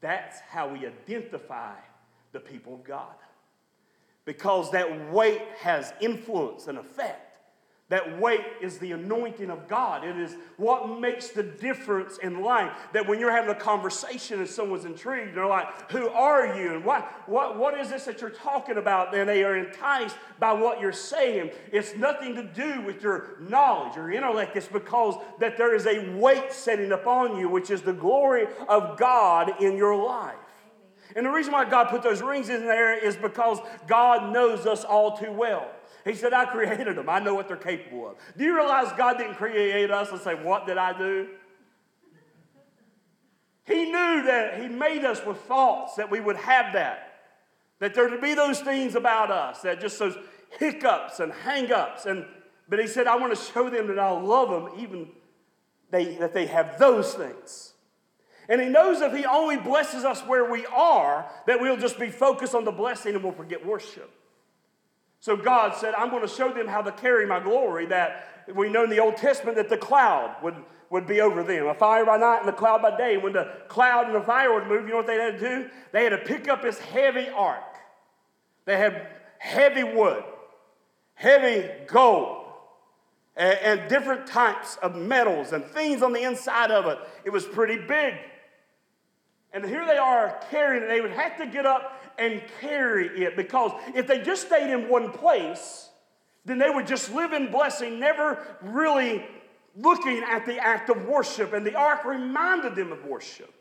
that's 0.00 0.40
how 0.40 0.68
we 0.68 0.86
identify 0.86 1.74
the 2.32 2.40
people 2.40 2.74
of 2.74 2.84
God. 2.84 3.14
Because 4.24 4.70
that 4.72 5.10
weight 5.10 5.42
has 5.60 5.92
influence 6.00 6.66
and 6.66 6.78
effect 6.78 7.27
That 7.90 8.20
weight 8.20 8.44
is 8.60 8.76
the 8.76 8.92
anointing 8.92 9.48
of 9.48 9.66
God. 9.66 10.04
It 10.04 10.18
is 10.18 10.36
what 10.58 11.00
makes 11.00 11.28
the 11.28 11.42
difference 11.42 12.18
in 12.18 12.42
life. 12.42 12.70
That 12.92 13.08
when 13.08 13.18
you're 13.18 13.32
having 13.32 13.48
a 13.50 13.58
conversation 13.58 14.40
and 14.40 14.48
someone's 14.48 14.84
intrigued, 14.84 15.34
they're 15.34 15.46
like, 15.46 15.90
Who 15.90 16.08
are 16.08 16.54
you? 16.54 16.74
And 16.74 16.84
what, 16.84 17.10
what, 17.26 17.58
what 17.58 17.78
is 17.78 17.88
this 17.88 18.04
that 18.04 18.20
you're 18.20 18.28
talking 18.28 18.76
about? 18.76 19.14
And 19.14 19.26
they 19.26 19.42
are 19.42 19.56
enticed 19.56 20.16
by 20.38 20.52
what 20.52 20.82
you're 20.82 20.92
saying. 20.92 21.50
It's 21.72 21.96
nothing 21.96 22.34
to 22.34 22.42
do 22.42 22.82
with 22.82 23.02
your 23.02 23.38
knowledge 23.40 23.96
or 23.96 24.12
intellect. 24.12 24.54
It's 24.54 24.66
because 24.66 25.14
that 25.40 25.56
there 25.56 25.74
is 25.74 25.86
a 25.86 26.10
weight 26.14 26.52
setting 26.52 26.92
upon 26.92 27.38
you, 27.38 27.48
which 27.48 27.70
is 27.70 27.80
the 27.80 27.94
glory 27.94 28.48
of 28.68 28.98
God 28.98 29.62
in 29.62 29.78
your 29.78 29.96
life. 29.96 30.36
And 31.16 31.24
the 31.24 31.30
reason 31.30 31.54
why 31.54 31.64
God 31.64 31.88
put 31.88 32.02
those 32.02 32.20
rings 32.20 32.50
in 32.50 32.66
there 32.66 33.02
is 33.02 33.16
because 33.16 33.58
God 33.86 34.30
knows 34.30 34.66
us 34.66 34.84
all 34.84 35.16
too 35.16 35.32
well. 35.32 35.70
He 36.08 36.14
said, 36.14 36.32
I 36.32 36.46
created 36.46 36.96
them. 36.96 37.08
I 37.08 37.18
know 37.18 37.34
what 37.34 37.48
they're 37.48 37.56
capable 37.56 38.08
of. 38.08 38.16
Do 38.36 38.44
you 38.44 38.54
realize 38.54 38.90
God 38.96 39.18
didn't 39.18 39.34
create 39.34 39.90
us 39.90 40.10
and 40.10 40.20
say, 40.20 40.34
What 40.34 40.66
did 40.66 40.78
I 40.78 40.96
do? 40.96 41.28
He 43.64 43.84
knew 43.84 44.22
that 44.24 44.60
He 44.60 44.68
made 44.68 45.04
us 45.04 45.24
with 45.24 45.36
thoughts 45.42 45.96
that 45.96 46.10
we 46.10 46.20
would 46.20 46.36
have 46.36 46.72
that. 46.72 47.20
That 47.80 47.94
there 47.94 48.08
would 48.08 48.22
be 48.22 48.34
those 48.34 48.60
things 48.60 48.94
about 48.94 49.30
us, 49.30 49.60
that 49.62 49.80
just 49.80 49.98
those 49.98 50.16
hiccups 50.58 51.20
and 51.20 51.32
hang 51.32 51.70
ups. 51.70 52.06
And, 52.06 52.24
but 52.68 52.78
He 52.78 52.86
said, 52.86 53.06
I 53.06 53.16
want 53.16 53.36
to 53.36 53.52
show 53.52 53.68
them 53.68 53.88
that 53.88 53.98
I 53.98 54.10
love 54.10 54.48
them, 54.48 54.80
even 54.80 55.08
they, 55.90 56.14
that 56.16 56.32
they 56.32 56.46
have 56.46 56.78
those 56.78 57.12
things. 57.12 57.74
And 58.48 58.62
He 58.62 58.68
knows 58.68 59.02
if 59.02 59.14
He 59.14 59.26
only 59.26 59.58
blesses 59.58 60.04
us 60.04 60.22
where 60.22 60.50
we 60.50 60.64
are, 60.66 61.30
that 61.46 61.60
we'll 61.60 61.76
just 61.76 61.98
be 61.98 62.08
focused 62.08 62.54
on 62.54 62.64
the 62.64 62.72
blessing 62.72 63.14
and 63.14 63.22
we'll 63.22 63.34
forget 63.34 63.64
worship. 63.64 64.10
So 65.20 65.36
God 65.36 65.74
said, 65.76 65.94
I'm 65.94 66.10
going 66.10 66.22
to 66.22 66.28
show 66.28 66.52
them 66.52 66.68
how 66.68 66.82
to 66.82 66.92
carry 66.92 67.26
my 67.26 67.40
glory. 67.40 67.86
That 67.86 68.46
we 68.54 68.68
know 68.68 68.84
in 68.84 68.90
the 68.90 69.00
Old 69.00 69.16
Testament 69.16 69.56
that 69.56 69.68
the 69.68 69.76
cloud 69.76 70.36
would, 70.42 70.54
would 70.90 71.06
be 71.06 71.20
over 71.20 71.42
them. 71.42 71.66
A 71.66 71.74
fire 71.74 72.04
by 72.06 72.18
night 72.18 72.40
and 72.40 72.48
a 72.48 72.52
cloud 72.52 72.82
by 72.82 72.96
day. 72.96 73.16
When 73.16 73.32
the 73.32 73.52
cloud 73.68 74.06
and 74.06 74.14
the 74.14 74.20
fire 74.20 74.54
would 74.54 74.66
move, 74.68 74.84
you 74.84 74.90
know 74.90 74.98
what 74.98 75.06
they 75.06 75.16
had 75.16 75.38
to 75.38 75.62
do? 75.62 75.70
They 75.92 76.04
had 76.04 76.10
to 76.10 76.18
pick 76.18 76.48
up 76.48 76.62
this 76.62 76.78
heavy 76.78 77.28
ark. 77.30 77.62
They 78.64 78.76
had 78.76 79.08
heavy 79.38 79.84
wood, 79.84 80.22
heavy 81.14 81.68
gold, 81.86 82.44
and, 83.36 83.58
and 83.60 83.88
different 83.88 84.26
types 84.26 84.76
of 84.82 84.94
metals 84.94 85.52
and 85.52 85.64
things 85.64 86.02
on 86.02 86.12
the 86.12 86.22
inside 86.22 86.70
of 86.70 86.86
it. 86.86 86.98
It 87.24 87.30
was 87.30 87.44
pretty 87.44 87.76
big. 87.76 88.14
And 89.52 89.64
here 89.64 89.86
they 89.86 89.96
are 89.96 90.38
carrying 90.50 90.82
it. 90.82 90.88
They 90.88 91.00
would 91.00 91.12
have 91.12 91.36
to 91.38 91.46
get 91.46 91.66
up 91.66 92.02
and 92.18 92.42
carry 92.60 93.24
it 93.24 93.36
because 93.36 93.72
if 93.94 94.06
they 94.06 94.20
just 94.20 94.46
stayed 94.46 94.70
in 94.72 94.88
one 94.88 95.12
place, 95.12 95.88
then 96.44 96.58
they 96.58 96.70
would 96.70 96.86
just 96.86 97.12
live 97.12 97.32
in 97.32 97.50
blessing, 97.50 97.98
never 98.00 98.44
really 98.62 99.24
looking 99.76 100.22
at 100.24 100.44
the 100.44 100.58
act 100.58 100.90
of 100.90 101.06
worship. 101.06 101.52
And 101.52 101.64
the 101.64 101.74
ark 101.74 102.04
reminded 102.04 102.74
them 102.74 102.92
of 102.92 103.04
worship 103.04 103.54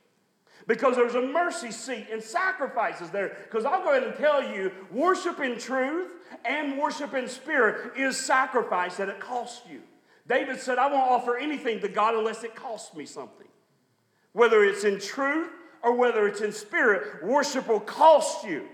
because 0.67 0.95
there's 0.95 1.15
a 1.15 1.21
mercy 1.21 1.71
seat 1.71 2.07
and 2.11 2.21
sacrifices 2.21 3.09
there. 3.09 3.37
Because 3.43 3.65
I'll 3.65 3.83
go 3.83 3.91
ahead 3.91 4.03
and 4.03 4.15
tell 4.15 4.43
you, 4.43 4.71
worship 4.91 5.39
in 5.39 5.57
truth 5.57 6.11
and 6.43 6.77
worship 6.77 7.13
in 7.13 7.27
spirit 7.27 7.97
is 7.97 8.17
sacrifice 8.17 8.97
that 8.97 9.07
it 9.09 9.19
costs 9.19 9.61
you. 9.69 9.81
David 10.27 10.59
said, 10.59 10.77
I 10.77 10.91
won't 10.91 11.09
offer 11.09 11.37
anything 11.37 11.79
to 11.79 11.87
God 11.87 12.15
unless 12.15 12.43
it 12.43 12.53
costs 12.53 12.93
me 12.95 13.05
something. 13.05 13.47
Whether 14.33 14.63
it's 14.63 14.83
in 14.83 14.99
truth 14.99 15.49
or 15.83 15.95
whether 15.95 16.27
it's 16.27 16.41
in 16.41 16.51
spirit, 16.51 17.23
worship 17.23 17.67
will 17.67 17.79
cost 17.79 18.45
you. 18.45 18.67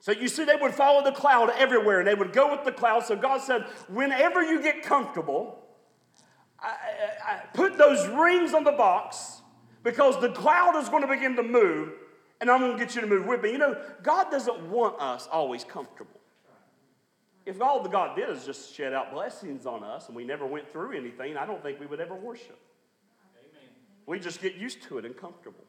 So 0.00 0.12
you 0.12 0.28
see, 0.28 0.44
they 0.44 0.56
would 0.56 0.72
follow 0.72 1.04
the 1.04 1.12
cloud 1.12 1.52
everywhere 1.56 2.00
and 2.00 2.08
they 2.08 2.14
would 2.14 2.32
go 2.32 2.50
with 2.50 2.64
the 2.64 2.72
cloud. 2.72 3.04
So 3.04 3.14
God 3.14 3.42
said, 3.42 3.64
whenever 3.88 4.42
you 4.42 4.62
get 4.62 4.82
comfortable, 4.82 5.58
I, 6.58 6.68
I, 6.68 7.32
I 7.32 7.38
put 7.52 7.76
those 7.76 8.08
rings 8.08 8.54
on 8.54 8.64
the 8.64 8.72
box 8.72 9.42
because 9.82 10.18
the 10.20 10.30
cloud 10.30 10.76
is 10.76 10.88
going 10.88 11.02
to 11.02 11.08
begin 11.08 11.36
to 11.36 11.42
move 11.42 11.92
and 12.40 12.50
I'm 12.50 12.60
going 12.60 12.72
to 12.72 12.78
get 12.78 12.94
you 12.94 13.02
to 13.02 13.06
move 13.06 13.26
with 13.26 13.42
me. 13.42 13.52
You 13.52 13.58
know, 13.58 13.76
God 14.02 14.30
doesn't 14.30 14.70
want 14.70 14.98
us 15.00 15.28
always 15.30 15.64
comfortable. 15.64 16.20
If 17.44 17.60
all 17.60 17.82
the 17.82 17.88
God 17.88 18.16
did 18.16 18.30
is 18.30 18.46
just 18.46 18.74
shed 18.74 18.94
out 18.94 19.12
blessings 19.12 19.66
on 19.66 19.82
us 19.84 20.06
and 20.06 20.16
we 20.16 20.24
never 20.24 20.46
went 20.46 20.70
through 20.70 20.96
anything, 20.96 21.36
I 21.36 21.44
don't 21.44 21.62
think 21.62 21.80
we 21.80 21.86
would 21.86 22.00
ever 22.00 22.14
worship. 22.14 22.58
We 24.10 24.18
just 24.18 24.42
get 24.42 24.56
used 24.56 24.82
to 24.88 24.98
it 24.98 25.04
and 25.04 25.16
comfortable. 25.16 25.62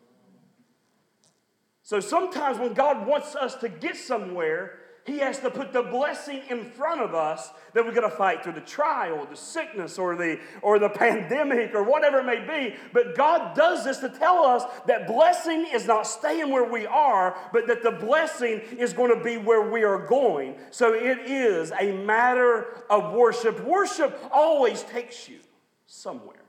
So 1.83 1.99
sometimes 1.99 2.57
when 2.57 2.73
God 2.73 3.05
wants 3.05 3.35
us 3.35 3.53
to 3.57 3.69
get 3.69 3.95
somewhere, 3.95 4.79
He 5.05 5.19
has 5.19 5.37
to 5.41 5.51
put 5.51 5.73
the 5.73 5.83
blessing 5.83 6.41
in 6.49 6.65
front 6.65 7.01
of 7.01 7.13
us 7.13 7.51
that 7.75 7.85
we're 7.85 7.93
going 7.93 8.09
to 8.09 8.15
fight 8.15 8.43
through 8.43 8.53
the 8.53 8.61
trial, 8.61 9.27
the 9.29 9.35
sickness, 9.35 9.99
or 9.99 10.15
the, 10.15 10.39
or 10.63 10.79
the 10.79 10.89
pandemic, 11.05 11.75
or 11.75 11.83
whatever 11.83 12.21
it 12.21 12.25
may 12.25 12.39
be. 12.39 12.75
But 12.93 13.15
God 13.15 13.55
does 13.55 13.83
this 13.83 13.99
to 13.99 14.09
tell 14.09 14.43
us 14.43 14.63
that 14.87 15.05
blessing 15.05 15.67
is 15.71 15.85
not 15.85 16.07
staying 16.07 16.49
where 16.49 16.67
we 16.67 16.87
are, 16.87 17.37
but 17.53 17.67
that 17.67 17.83
the 17.83 17.91
blessing 17.91 18.61
is 18.75 18.91
going 18.91 19.15
to 19.15 19.23
be 19.23 19.37
where 19.37 19.69
we 19.69 19.83
are 19.83 20.07
going. 20.07 20.55
So 20.71 20.95
it 20.95 21.19
is 21.29 21.71
a 21.79 21.91
matter 21.91 22.83
of 22.89 23.13
worship. 23.13 23.63
Worship 23.63 24.19
always 24.31 24.81
takes 24.81 25.29
you 25.29 25.37
somewhere 25.85 26.40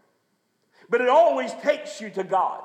but 0.92 1.00
it 1.00 1.09
always 1.09 1.55
takes 1.55 2.02
you 2.02 2.11
to 2.11 2.22
God, 2.22 2.62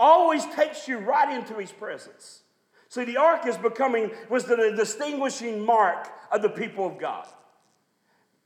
always 0.00 0.42
takes 0.56 0.88
you 0.88 0.96
right 0.96 1.36
into 1.38 1.52
His 1.60 1.70
presence. 1.70 2.44
See, 2.88 3.04
the 3.04 3.18
ark 3.18 3.46
is 3.46 3.58
becoming, 3.58 4.10
was 4.30 4.44
the 4.44 4.72
distinguishing 4.74 5.62
mark 5.62 6.08
of 6.32 6.40
the 6.40 6.48
people 6.48 6.86
of 6.86 6.98
God. 6.98 7.28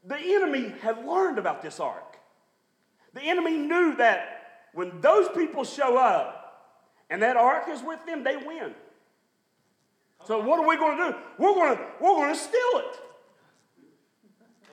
The 0.05 0.19
enemy 0.19 0.75
had 0.83 1.07
learned 1.07 1.39
about 1.39 1.63
this 1.63 1.79
ark. 1.79 2.19
The 3.15 3.23
enemy 3.23 3.57
knew 3.57 3.95
that 3.95 4.65
when 4.75 5.01
those 5.01 5.29
people 5.37 5.63
show 5.63 5.97
up 5.97 6.75
and 7.09 7.23
that 7.23 7.37
ark 7.37 7.69
is 7.69 7.85
with 7.85 8.05
them, 8.07 8.25
they 8.25 8.37
win. 8.37 8.75
So 10.27 10.43
what 10.43 10.59
are 10.59 10.67
we 10.67 10.77
going 10.77 10.99
to 10.99 11.13
do? 11.13 11.19
We're 11.39 11.55
going 11.55 11.77
to, 11.77 11.85
we're 12.01 12.11
going 12.11 12.35
to 12.35 12.41
steal 12.41 12.73
it. 12.75 13.01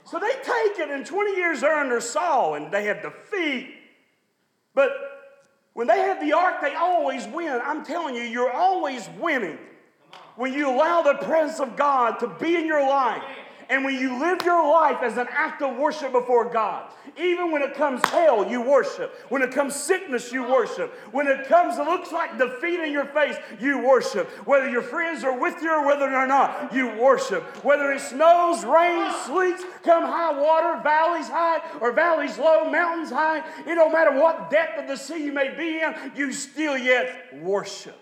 So 0.05 0.17
they 0.17 0.31
take 0.31 0.79
it, 0.79 0.89
and 0.89 1.05
20 1.05 1.35
years 1.35 1.61
under 1.61 2.01
Saul, 2.01 2.55
and 2.55 2.71
they 2.71 2.85
have 2.85 3.03
defeat 3.03 3.75
but 4.75 4.91
when 5.73 5.87
they 5.87 5.99
have 5.99 6.19
the 6.19 6.33
ark, 6.33 6.61
they 6.61 6.75
always 6.75 7.27
win. 7.27 7.59
I'm 7.63 7.83
telling 7.83 8.15
you, 8.15 8.21
you're 8.23 8.51
always 8.51 9.09
winning 9.19 9.57
when 10.35 10.53
you 10.53 10.69
allow 10.69 11.01
the 11.01 11.15
presence 11.15 11.59
of 11.59 11.75
God 11.75 12.19
to 12.19 12.27
be 12.27 12.55
in 12.55 12.65
your 12.65 12.81
life. 12.81 13.23
And 13.73 13.83
when 13.83 13.95
you 13.95 14.19
live 14.19 14.43
your 14.45 14.71
life 14.71 15.01
as 15.01 15.17
an 15.17 15.25
act 15.31 15.63
of 15.63 15.77
worship 15.77 16.11
before 16.11 16.47
God, 16.47 16.91
even 17.17 17.51
when 17.51 17.63
it 17.63 17.73
comes 17.73 18.07
hell, 18.11 18.47
you 18.47 18.61
worship. 18.61 19.15
When 19.29 19.41
it 19.41 19.51
comes 19.51 19.75
sickness, 19.75 20.31
you 20.31 20.43
worship. 20.43 20.93
When 21.11 21.25
it 21.25 21.47
comes, 21.47 21.79
it 21.79 21.87
looks 21.87 22.11
like 22.11 22.37
defeat 22.37 22.79
in 22.79 22.91
your 22.91 23.07
face, 23.07 23.35
you 23.59 23.79
worship. 23.79 24.29
Whether 24.45 24.69
your 24.69 24.83
friends 24.83 25.23
are 25.23 25.35
with 25.39 25.59
you 25.63 25.71
or 25.71 25.87
whether 25.87 26.07
they're 26.07 26.27
not, 26.27 26.71
you 26.71 26.89
worship. 27.01 27.41
Whether 27.65 27.91
it 27.91 28.01
snows, 28.01 28.63
rains, 28.63 29.15
sleets, 29.25 29.63
come 29.81 30.03
high 30.03 30.39
water, 30.39 30.79
valleys 30.83 31.27
high 31.27 31.59
or 31.81 31.93
valleys 31.93 32.37
low, 32.37 32.69
mountains 32.69 33.09
high, 33.09 33.39
it 33.65 33.73
don't 33.73 33.91
matter 33.91 34.15
what 34.21 34.51
depth 34.51 34.81
of 34.81 34.87
the 34.87 34.97
sea 34.97 35.25
you 35.25 35.31
may 35.31 35.51
be 35.57 35.79
in, 35.79 36.11
you 36.15 36.31
still 36.31 36.77
yet 36.77 37.41
worship. 37.41 37.99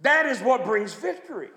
That 0.00 0.24
is 0.24 0.40
what 0.40 0.64
brings 0.64 0.94
victory. 0.94 1.50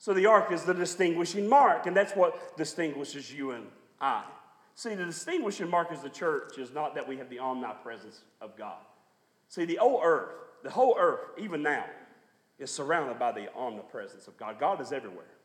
So 0.00 0.14
the 0.14 0.24
ark 0.24 0.50
is 0.50 0.64
the 0.64 0.72
distinguishing 0.72 1.46
mark, 1.46 1.84
and 1.84 1.94
that's 1.94 2.14
what 2.14 2.56
distinguishes 2.56 3.30
you 3.30 3.50
and 3.50 3.66
I. 4.00 4.24
See, 4.74 4.94
the 4.94 5.04
distinguishing 5.04 5.68
mark 5.68 5.92
as 5.92 6.00
the 6.00 6.08
church 6.08 6.56
is 6.56 6.72
not 6.72 6.94
that 6.94 7.06
we 7.06 7.18
have 7.18 7.28
the 7.28 7.38
omnipresence 7.38 8.22
of 8.40 8.56
God. 8.56 8.78
See, 9.48 9.66
the 9.66 9.76
whole 9.76 10.00
earth, 10.02 10.30
the 10.62 10.70
whole 10.70 10.96
earth, 10.98 11.20
even 11.36 11.62
now, 11.62 11.84
is 12.58 12.70
surrounded 12.70 13.18
by 13.18 13.32
the 13.32 13.52
omnipresence 13.54 14.26
of 14.26 14.38
God. 14.38 14.58
God 14.58 14.80
is 14.80 14.90
everywhere. 14.90 15.36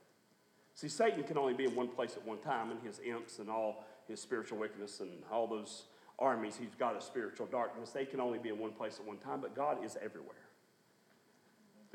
See, 0.74 0.88
Satan 0.88 1.24
can 1.24 1.38
only 1.38 1.54
be 1.54 1.66
in 1.66 1.76
one 1.76 1.90
place 1.90 2.16
at 2.16 2.26
one 2.26 2.38
time, 2.38 2.72
and 2.72 2.82
his 2.82 3.02
imps 3.06 3.40
and 3.40 3.50
all 3.50 3.84
his 4.08 4.22
spiritual 4.22 4.58
wickedness 4.58 5.02
and 5.02 5.12
all 5.30 5.48
those 5.48 5.84
armies, 6.18 6.56
he's 6.56 6.76
got 6.80 6.96
a 6.96 7.02
spiritual 7.02 7.48
darkness. 7.48 7.90
They 7.90 8.06
can 8.06 8.22
only 8.22 8.40
be 8.40 8.48
in 8.48 8.58
one 8.58 8.72
place 8.72 9.02
at 9.02 9.06
one 9.06 9.18
time, 9.18 9.42
but 9.42 9.54
God 9.54 9.84
is 9.84 9.98
everywhere. 10.02 10.45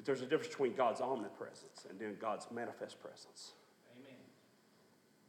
But 0.01 0.07
there's 0.07 0.23
a 0.23 0.25
difference 0.25 0.49
between 0.49 0.73
God's 0.73 1.03
omnipresence 1.03 1.87
and 1.91 2.01
then 2.01 2.17
God's 2.19 2.47
manifest 2.51 3.03
presence. 3.03 3.53
Amen. 3.99 4.17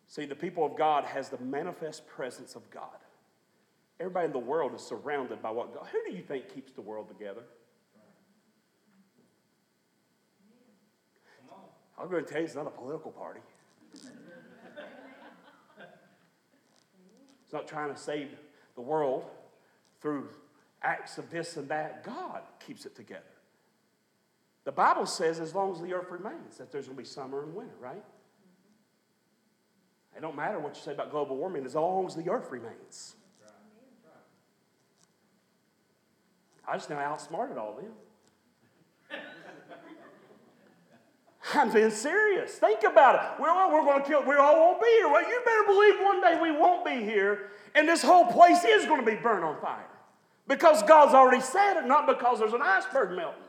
See, 0.07 0.23
the 0.23 0.33
people 0.33 0.65
of 0.65 0.77
God 0.77 1.03
has 1.03 1.27
the 1.27 1.39
manifest 1.39 2.07
presence 2.07 2.55
of 2.55 2.71
God. 2.71 2.85
Everybody 3.99 4.27
in 4.27 4.31
the 4.31 4.39
world 4.39 4.73
is 4.73 4.81
surrounded 4.81 5.41
by 5.41 5.51
what 5.51 5.73
God. 5.73 5.87
Who 5.91 5.99
do 6.09 6.15
you 6.15 6.23
think 6.23 6.47
keeps 6.55 6.71
the 6.71 6.79
world 6.79 7.09
together? 7.09 7.41
I'm 11.99 12.09
going 12.09 12.23
to 12.23 12.31
tell 12.31 12.39
you, 12.39 12.45
it's 12.45 12.55
not 12.55 12.65
a 12.65 12.69
political 12.69 13.11
party. 13.11 13.41
it's 13.93 14.05
not 17.51 17.67
trying 17.67 17.93
to 17.93 17.99
save 17.99 18.29
the 18.75 18.81
world 18.81 19.25
through 19.99 20.29
acts 20.81 21.17
of 21.17 21.29
this 21.29 21.57
and 21.57 21.67
that. 21.67 22.05
God 22.05 22.43
keeps 22.65 22.85
it 22.85 22.95
together. 22.95 23.25
The 24.63 24.71
Bible 24.71 25.05
says 25.05 25.39
as 25.39 25.55
long 25.55 25.71
as 25.73 25.81
the 25.81 25.93
earth 25.93 26.11
remains, 26.11 26.57
that 26.57 26.71
there's 26.71 26.85
going 26.85 26.97
to 26.97 27.01
be 27.01 27.07
summer 27.07 27.43
and 27.43 27.55
winter, 27.55 27.73
right? 27.79 28.03
It 30.15 30.21
don't 30.21 30.35
matter 30.35 30.59
what 30.59 30.75
you 30.75 30.81
say 30.81 30.91
about 30.91 31.09
global 31.09 31.37
warming 31.37 31.65
as 31.65 31.75
long 31.75 32.05
as 32.05 32.15
the 32.15 32.29
earth 32.29 32.51
remains. 32.51 33.15
I 36.67 36.77
just 36.77 36.89
now 36.89 36.99
outsmarted 36.99 37.57
all 37.57 37.77
of 37.77 37.83
them. 37.83 37.91
I'm 41.55 41.73
being 41.73 41.89
serious. 41.89 42.51
Think 42.53 42.83
about 42.83 43.15
it. 43.15 43.41
Well, 43.41 43.71
we're 43.71 43.83
going 43.83 44.03
to 44.03 44.07
kill, 44.07 44.23
we 44.23 44.35
all 44.35 44.55
won't 44.55 44.81
be 44.81 44.87
here. 44.87 45.09
Well, 45.09 45.27
you 45.27 45.41
better 45.43 45.63
believe 45.65 45.95
one 46.01 46.21
day 46.21 46.39
we 46.39 46.51
won't 46.51 46.85
be 46.85 47.03
here, 47.03 47.49
and 47.73 47.87
this 47.87 48.03
whole 48.03 48.25
place 48.25 48.63
is 48.63 48.85
going 48.85 49.03
to 49.03 49.05
be 49.05 49.17
burned 49.17 49.43
on 49.43 49.59
fire. 49.59 49.87
Because 50.47 50.83
God's 50.83 51.13
already 51.13 51.41
said 51.41 51.77
it, 51.77 51.87
not 51.87 52.05
because 52.05 52.39
there's 52.39 52.53
an 52.53 52.61
iceberg 52.61 53.17
melting. 53.17 53.41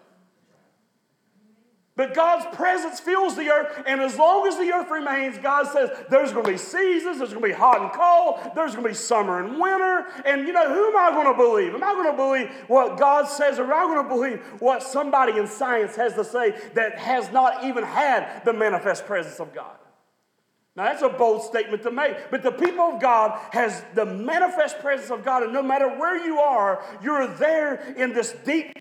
But 1.94 2.14
God's 2.14 2.46
presence 2.56 3.00
fills 3.00 3.36
the 3.36 3.50
earth, 3.50 3.82
and 3.86 4.00
as 4.00 4.16
long 4.16 4.46
as 4.46 4.56
the 4.56 4.72
earth 4.72 4.90
remains, 4.90 5.36
God 5.36 5.66
says 5.70 5.90
there's 6.08 6.32
going 6.32 6.46
to 6.46 6.52
be 6.52 6.56
seasons, 6.56 7.18
there's 7.18 7.34
going 7.34 7.42
to 7.42 7.48
be 7.48 7.52
hot 7.52 7.82
and 7.82 7.92
cold, 7.92 8.54
there's 8.54 8.72
going 8.72 8.84
to 8.84 8.88
be 8.88 8.94
summer 8.94 9.44
and 9.44 9.60
winter. 9.60 10.06
And 10.24 10.46
you 10.46 10.54
know, 10.54 10.72
who 10.72 10.88
am 10.88 10.96
I 10.96 11.10
going 11.10 11.30
to 11.30 11.36
believe? 11.36 11.74
Am 11.74 11.84
I 11.84 11.92
going 11.92 12.10
to 12.10 12.16
believe 12.16 12.50
what 12.68 12.98
God 12.98 13.28
says, 13.28 13.58
or 13.58 13.64
am 13.64 13.74
I 13.74 13.82
going 13.94 14.02
to 14.02 14.08
believe 14.08 14.60
what 14.62 14.82
somebody 14.82 15.38
in 15.38 15.46
science 15.46 15.94
has 15.96 16.14
to 16.14 16.24
say 16.24 16.58
that 16.72 16.98
has 16.98 17.30
not 17.30 17.62
even 17.64 17.84
had 17.84 18.42
the 18.46 18.54
manifest 18.54 19.04
presence 19.04 19.38
of 19.38 19.52
God? 19.54 19.76
Now, 20.74 20.84
that's 20.84 21.02
a 21.02 21.10
bold 21.10 21.42
statement 21.42 21.82
to 21.82 21.90
make, 21.90 22.30
but 22.30 22.42
the 22.42 22.52
people 22.52 22.84
of 22.84 23.02
God 23.02 23.38
has 23.52 23.84
the 23.94 24.06
manifest 24.06 24.78
presence 24.78 25.10
of 25.10 25.22
God, 25.22 25.42
and 25.42 25.52
no 25.52 25.62
matter 25.62 25.86
where 25.86 26.24
you 26.24 26.38
are, 26.38 26.82
you're 27.02 27.26
there 27.26 27.92
in 27.98 28.14
this 28.14 28.34
deep 28.46 28.72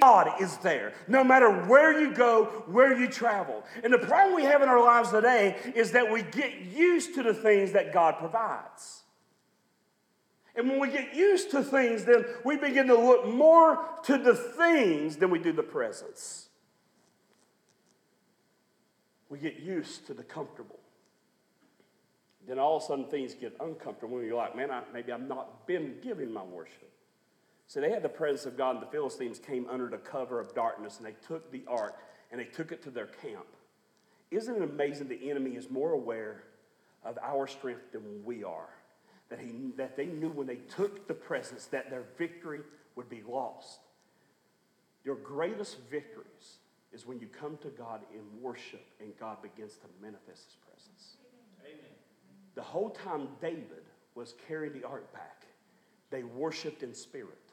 God 0.00 0.40
is 0.40 0.56
there, 0.58 0.92
no 1.08 1.22
matter 1.22 1.50
where 1.66 2.00
you 2.00 2.12
go, 2.12 2.46
where 2.66 2.98
you 2.98 3.08
travel. 3.08 3.64
And 3.84 3.92
the 3.92 3.98
problem 3.98 4.34
we 4.34 4.44
have 4.44 4.62
in 4.62 4.68
our 4.68 4.82
lives 4.82 5.10
today 5.10 5.56
is 5.74 5.92
that 5.92 6.10
we 6.10 6.22
get 6.22 6.60
used 6.60 7.14
to 7.14 7.22
the 7.22 7.34
things 7.34 7.72
that 7.72 7.92
God 7.92 8.18
provides. 8.18 9.02
And 10.56 10.68
when 10.68 10.80
we 10.80 10.90
get 10.90 11.14
used 11.14 11.50
to 11.52 11.62
things, 11.62 12.04
then 12.04 12.24
we 12.44 12.56
begin 12.56 12.86
to 12.88 12.94
look 12.94 13.26
more 13.26 13.84
to 14.04 14.18
the 14.18 14.34
things 14.34 15.16
than 15.16 15.30
we 15.30 15.38
do 15.38 15.52
the 15.52 15.62
presence. 15.62 16.48
We 19.28 19.38
get 19.38 19.60
used 19.60 20.06
to 20.08 20.14
the 20.14 20.24
comfortable. 20.24 20.80
Then 22.48 22.58
all 22.58 22.78
of 22.78 22.82
a 22.82 22.86
sudden 22.86 23.04
things 23.04 23.34
get 23.34 23.54
uncomfortable 23.60 24.16
when 24.16 24.26
you're 24.26 24.36
like, 24.36 24.56
man, 24.56 24.70
I, 24.70 24.82
maybe 24.92 25.12
I've 25.12 25.26
not 25.26 25.66
been 25.68 25.96
giving 26.02 26.32
my 26.32 26.42
worship. 26.42 26.90
So 27.70 27.80
they 27.80 27.90
had 27.90 28.02
the 28.02 28.08
presence 28.08 28.46
of 28.46 28.56
God, 28.56 28.74
and 28.74 28.82
the 28.82 28.90
Philistines 28.90 29.38
came 29.38 29.68
under 29.70 29.88
the 29.88 29.96
cover 29.96 30.40
of 30.40 30.52
darkness, 30.56 30.96
and 30.98 31.06
they 31.06 31.14
took 31.24 31.52
the 31.52 31.62
ark 31.68 31.94
and 32.32 32.40
they 32.40 32.44
took 32.44 32.72
it 32.72 32.82
to 32.82 32.90
their 32.90 33.06
camp. 33.06 33.46
Isn't 34.32 34.56
it 34.56 34.62
amazing 34.62 35.06
the 35.06 35.30
enemy 35.30 35.52
is 35.52 35.70
more 35.70 35.92
aware 35.92 36.42
of 37.04 37.16
our 37.22 37.46
strength 37.46 37.92
than 37.92 38.24
we 38.24 38.42
are? 38.42 38.70
That, 39.28 39.38
he, 39.38 39.52
that 39.76 39.96
they 39.96 40.06
knew 40.06 40.30
when 40.30 40.48
they 40.48 40.56
took 40.56 41.06
the 41.06 41.14
presence 41.14 41.66
that 41.66 41.90
their 41.90 42.02
victory 42.18 42.58
would 42.96 43.08
be 43.08 43.22
lost. 43.22 43.78
Your 45.04 45.14
greatest 45.14 45.78
victories 45.88 46.58
is 46.92 47.06
when 47.06 47.20
you 47.20 47.28
come 47.28 47.56
to 47.58 47.68
God 47.68 48.00
in 48.12 48.42
worship 48.42 48.84
and 49.00 49.12
God 49.20 49.42
begins 49.42 49.74
to 49.74 49.86
manifest 50.02 50.46
his 50.46 50.56
presence. 50.68 51.18
Amen. 51.64 51.92
The 52.56 52.62
whole 52.62 52.90
time 52.90 53.28
David 53.40 53.84
was 54.16 54.34
carrying 54.48 54.72
the 54.72 54.84
ark 54.84 55.12
back, 55.12 55.46
they 56.10 56.24
worshiped 56.24 56.82
in 56.82 56.92
spirit 56.92 57.49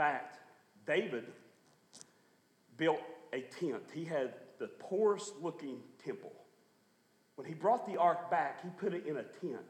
fact, 0.00 0.38
David 0.86 1.24
built 2.78 3.02
a 3.34 3.42
tent. 3.42 3.82
He 3.92 4.02
had 4.06 4.32
the 4.58 4.68
poorest 4.68 5.34
looking 5.42 5.76
temple. 6.02 6.32
When 7.34 7.46
he 7.46 7.52
brought 7.52 7.86
the 7.86 7.98
ark 7.98 8.30
back, 8.30 8.62
he 8.62 8.70
put 8.78 8.94
it 8.94 9.06
in 9.06 9.18
a 9.18 9.22
tent. 9.22 9.60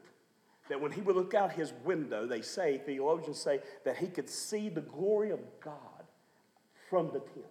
That 0.69 0.79
when 0.79 0.93
he 0.93 1.01
would 1.01 1.17
look 1.17 1.33
out 1.33 1.51
his 1.51 1.73
window, 1.83 2.25
they 2.25 2.41
say, 2.41 2.77
theologians 2.85 3.39
say, 3.39 3.59
that 3.83 3.97
he 3.97 4.07
could 4.07 4.29
see 4.29 4.69
the 4.69 4.79
glory 4.79 5.31
of 5.31 5.41
God 5.61 6.05
from 6.89 7.07
the 7.07 7.19
tent. 7.19 7.45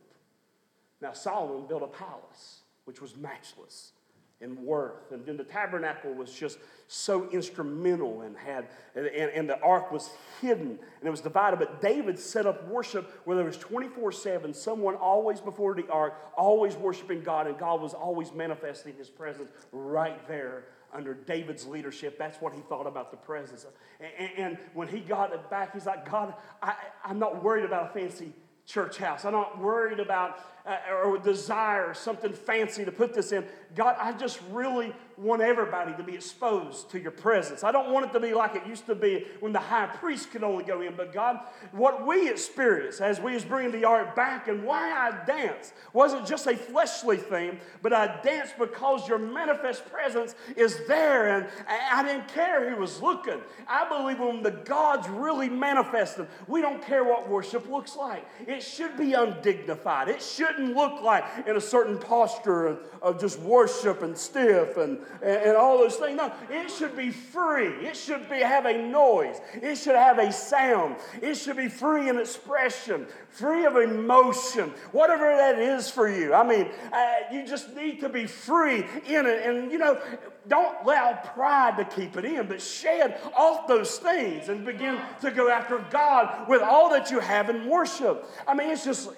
Now, 1.03 1.13
Solomon 1.13 1.67
built 1.67 1.83
a 1.83 1.87
palace, 1.87 2.63
which 2.87 3.03
was 3.03 3.15
matchless 3.15 3.93
and 4.41 4.59
worth. 4.59 5.13
And 5.13 5.25
then 5.27 5.37
the 5.37 5.45
tabernacle 5.45 6.13
was 6.15 6.33
just 6.33 6.59
so 6.89 7.29
instrumental 7.31 8.23
and 8.23 8.37
had, 8.37 8.69
and, 8.95 9.07
and 9.07 9.49
the 9.49 9.61
ark 9.61 9.93
was 9.93 10.11
hidden 10.41 10.71
and 10.71 11.07
it 11.07 11.11
was 11.11 11.21
divided. 11.21 11.59
But 11.59 11.81
David 11.81 12.19
set 12.19 12.47
up 12.47 12.67
worship 12.69 13.21
where 13.25 13.37
there 13.37 13.47
was 13.47 13.59
24 13.59 14.13
7, 14.13 14.55
someone 14.55 14.95
always 14.95 15.41
before 15.41 15.75
the 15.75 15.87
ark, 15.89 16.15
always 16.37 16.77
worshiping 16.77 17.23
God, 17.23 17.47
and 17.47 17.59
God 17.59 17.81
was 17.81 17.95
always 17.95 18.33
manifesting 18.33 18.95
his 18.97 19.09
presence 19.09 19.51
right 19.73 20.27
there 20.27 20.65
under 20.93 21.15
David's 21.15 21.67
leadership. 21.67 22.19
That's 22.19 22.41
what 22.41 22.53
he 22.53 22.61
thought 22.63 22.87
about 22.87 23.11
the 23.11 23.17
presence. 23.17 23.67
And, 24.01 24.31
and 24.37 24.59
when 24.75 24.89
he 24.89 25.01
got 25.01 25.33
it 25.33 25.49
back, 25.51 25.73
he's 25.75 25.87
like, 25.87 26.11
God, 26.11 26.35
I, 26.63 26.75
I'm 27.05 27.19
not 27.19 27.43
worried 27.43 27.65
about 27.65 27.91
a 27.91 27.93
fancy 27.93 28.33
church 28.67 28.99
house. 28.99 29.25
I'm 29.25 29.33
not 29.33 29.59
worried 29.59 30.01
about 30.01 30.39
Uh, 30.67 30.77
or 31.05 31.17
desire 31.17 31.95
something 31.95 32.35
fancy 32.35 32.85
to 32.85 32.93
put 32.93 33.15
this 33.15 33.33
in. 33.33 33.43
God, 33.75 33.97
I 33.99 34.13
just 34.13 34.41
really 34.51 34.93
want 35.17 35.43
everybody 35.43 35.95
to 35.95 36.03
be 36.03 36.15
exposed 36.15 36.91
to 36.91 37.01
your 37.01 37.11
presence. 37.11 37.63
I 37.63 37.73
don't 37.73 37.91
want 37.91 38.07
it 38.07 38.13
to 38.13 38.21
be 38.21 38.35
like 38.35 38.57
it 38.57 38.67
used 38.67 38.87
to 38.87 38.95
be 38.95 39.27
when 39.41 39.53
the 39.53 39.61
high 39.61 39.87
priest 39.87 40.31
could 40.31 40.43
only 40.43 40.65
go 40.65 40.81
in. 40.81 40.95
But 40.97 41.13
God, 41.13 41.41
what 41.73 42.07
we 42.07 42.29
experience 42.29 43.01
as 43.01 43.21
we 43.21 43.35
was 43.35 43.45
bringing 43.45 43.73
the 43.73 43.87
ark 43.87 44.17
back 44.17 44.49
and 44.49 44.65
why 44.65 44.91
I 44.93 45.25
danced 45.27 45.73
wasn't 45.93 46.27
just 46.27 46.47
a 46.47 46.57
fleshly 46.57 47.19
thing, 47.19 47.59
but 47.83 47.93
I 47.93 48.21
danced 48.23 48.59
because 48.59 49.07
your 49.09 49.19
manifest 49.19 49.91
presence 49.91 50.35
is 50.57 50.79
there. 50.89 51.37
And 51.37 51.47
I 51.69 52.03
didn't 52.03 52.29
care 52.29 52.71
who 52.71 52.81
was 52.81 53.01
looking. 53.01 53.41
I 53.69 53.89
believe 53.89 54.19
when 54.19 54.43
the 54.43 54.51
God's 54.51 55.09
really 55.09 55.49
manifested, 55.49 56.29
we 56.47 56.61
don't 56.61 56.83
care 56.83 57.05
what 57.05 57.29
worship 57.29 57.69
looks 57.69 57.97
like. 57.97 58.27
It 58.47 58.63
should 58.63 58.97
be 58.97 59.13
undignified. 59.13 60.09
It 60.09 60.23
shouldn't 60.51 60.77
look 60.77 61.03
like 61.03 61.25
in 61.47 61.57
a 61.57 61.61
certain 61.61 61.99
posture 61.99 62.79
of, 63.03 63.21
just 63.21 63.41
worship 63.41 64.03
and 64.03 64.17
stiff 64.17 64.77
and 64.77 64.99
and, 65.23 65.43
and 65.43 65.57
all 65.57 65.79
those 65.79 65.97
things. 65.97 66.17
No, 66.17 66.33
it 66.49 66.71
should 66.71 66.97
be 66.97 67.11
free. 67.11 67.67
It 67.67 67.97
should 67.97 68.29
be 68.31 68.37
have 68.37 68.67
a 68.67 68.77
noise. 68.77 69.41
It 69.55 69.77
should 69.77 69.95
have 69.95 70.19
a 70.19 70.33
sound. 70.33 70.97
It 71.21 71.35
should 71.35 71.57
be 71.57 71.69
free 71.69 72.09
in 72.09 72.19
expression, 72.19 73.07
free 73.29 73.65
of 73.65 73.77
emotion, 73.77 74.73
whatever 74.93 75.25
that 75.25 75.59
is 75.59 75.91
for 75.91 76.09
you. 76.09 76.35
I 76.35 76.47
mean, 76.47 76.69
uh, 76.93 77.15
you 77.33 77.47
just 77.47 77.75
need 77.75 78.01
to 78.01 78.09
be 78.09 78.27
free 78.27 78.85
in 79.07 79.27
it. 79.27 79.47
And, 79.47 79.71
you 79.73 79.79
know, 79.79 80.01
don't 80.49 80.77
allow 80.85 81.13
pride 81.35 81.77
to 81.79 81.85
keep 81.85 82.17
it 82.17 82.25
in, 82.25 82.47
but 82.47 82.61
shed 82.61 83.21
off 83.37 83.67
those 83.67 83.99
things 83.99 84.49
and 84.49 84.65
begin 84.65 84.99
to 85.21 85.31
go 85.31 85.51
after 85.51 85.85
God 85.91 86.49
with 86.49 86.63
all 86.63 86.91
that 86.91 87.11
you 87.11 87.19
have 87.21 87.51
in 87.51 87.69
worship. 87.69 88.27
I 88.47 88.55
mean, 88.55 88.71
it's 88.71 88.85
just 88.85 89.11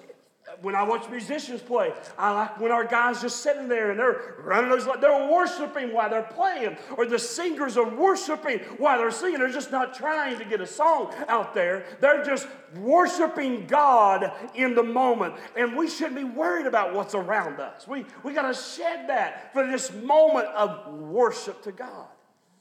when 0.63 0.75
I 0.75 0.83
watch 0.83 1.09
musicians 1.09 1.61
play, 1.61 1.91
I 2.17 2.31
like 2.31 2.59
when 2.59 2.71
our 2.71 2.85
guys 2.85 3.21
just 3.21 3.41
sitting 3.41 3.67
there 3.67 3.91
and 3.91 3.99
they're 3.99 4.35
running 4.39 4.69
those, 4.69 4.87
they're 5.01 5.29
worshiping 5.29 5.91
while 5.91 6.09
they're 6.09 6.23
playing, 6.23 6.77
or 6.97 7.05
the 7.05 7.19
singers 7.19 7.75
are 7.75 7.87
worshiping 7.87 8.59
while 8.77 8.97
they're 8.97 9.11
singing. 9.11 9.39
They're 9.39 9.49
just 9.49 9.71
not 9.71 9.93
trying 9.93 10.39
to 10.39 10.45
get 10.45 10.61
a 10.61 10.65
song 10.65 11.13
out 11.27 11.53
there. 11.53 11.85
They're 11.99 12.23
just 12.23 12.47
worshiping 12.77 13.67
God 13.67 14.31
in 14.55 14.73
the 14.73 14.83
moment. 14.83 15.35
And 15.57 15.75
we 15.75 15.89
shouldn't 15.89 16.15
be 16.15 16.23
worried 16.23 16.65
about 16.65 16.93
what's 16.93 17.13
around 17.13 17.59
us. 17.59 17.85
We, 17.85 18.05
we 18.23 18.33
got 18.33 18.47
to 18.47 18.53
shed 18.53 19.09
that 19.09 19.51
for 19.51 19.67
this 19.67 19.91
moment 19.91 20.47
of 20.47 20.93
worship 20.93 21.61
to 21.63 21.73
God. 21.73 22.07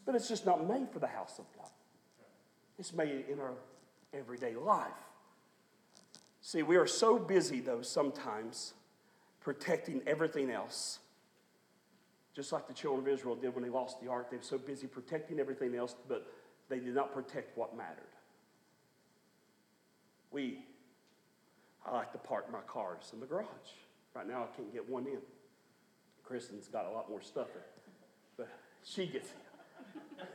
But 0.05 0.17
it's 0.17 0.29
just 0.29 0.45
not 0.45 0.69
made 0.69 0.91
for 0.91 0.99
the 0.99 1.07
house 1.07 1.38
of 1.38 1.45
God, 1.57 1.71
it's 2.81 2.93
made 2.93 3.27
in 3.31 3.38
our 3.38 3.53
everyday 4.12 4.57
life. 4.57 4.91
See, 6.42 6.62
we 6.64 6.76
are 6.76 6.88
so 6.88 7.18
busy, 7.18 7.61
though, 7.61 7.83
sometimes 7.83 8.74
protecting 9.40 10.02
everything 10.07 10.50
else. 10.50 10.98
Just 12.35 12.52
like 12.52 12.66
the 12.66 12.74
children 12.74 13.07
of 13.07 13.12
Israel 13.12 13.37
did 13.37 13.55
when 13.55 13.62
they 13.62 13.70
lost 13.70 14.00
the 14.00 14.09
ark. 14.09 14.31
They 14.31 14.38
were 14.38 14.42
so 14.42 14.59
busy 14.59 14.88
protecting 14.88 15.38
everything 15.38 15.74
else, 15.76 15.94
but 16.09 16.26
they 16.68 16.81
did 16.81 16.94
not 16.94 17.14
protect 17.14 17.57
what 17.57 17.76
mattered. 17.76 18.02
We, 20.33 20.64
I 21.87 21.94
like 21.94 22.11
to 22.12 22.18
park 22.18 22.50
my 22.50 22.61
cars 22.66 23.11
in 23.12 23.20
the 23.20 23.26
garage. 23.26 23.46
Right 24.14 24.26
now, 24.26 24.42
I 24.42 24.57
can't 24.57 24.72
get 24.72 24.88
one 24.88 25.07
in. 25.07 25.18
Kristen's 26.24 26.66
got 26.66 26.87
a 26.87 26.90
lot 26.90 27.09
more 27.09 27.20
stuff 27.20 27.48
in, 27.55 27.92
but 28.37 28.48
she 28.83 29.07
gets 29.07 29.28
it. 29.28 30.26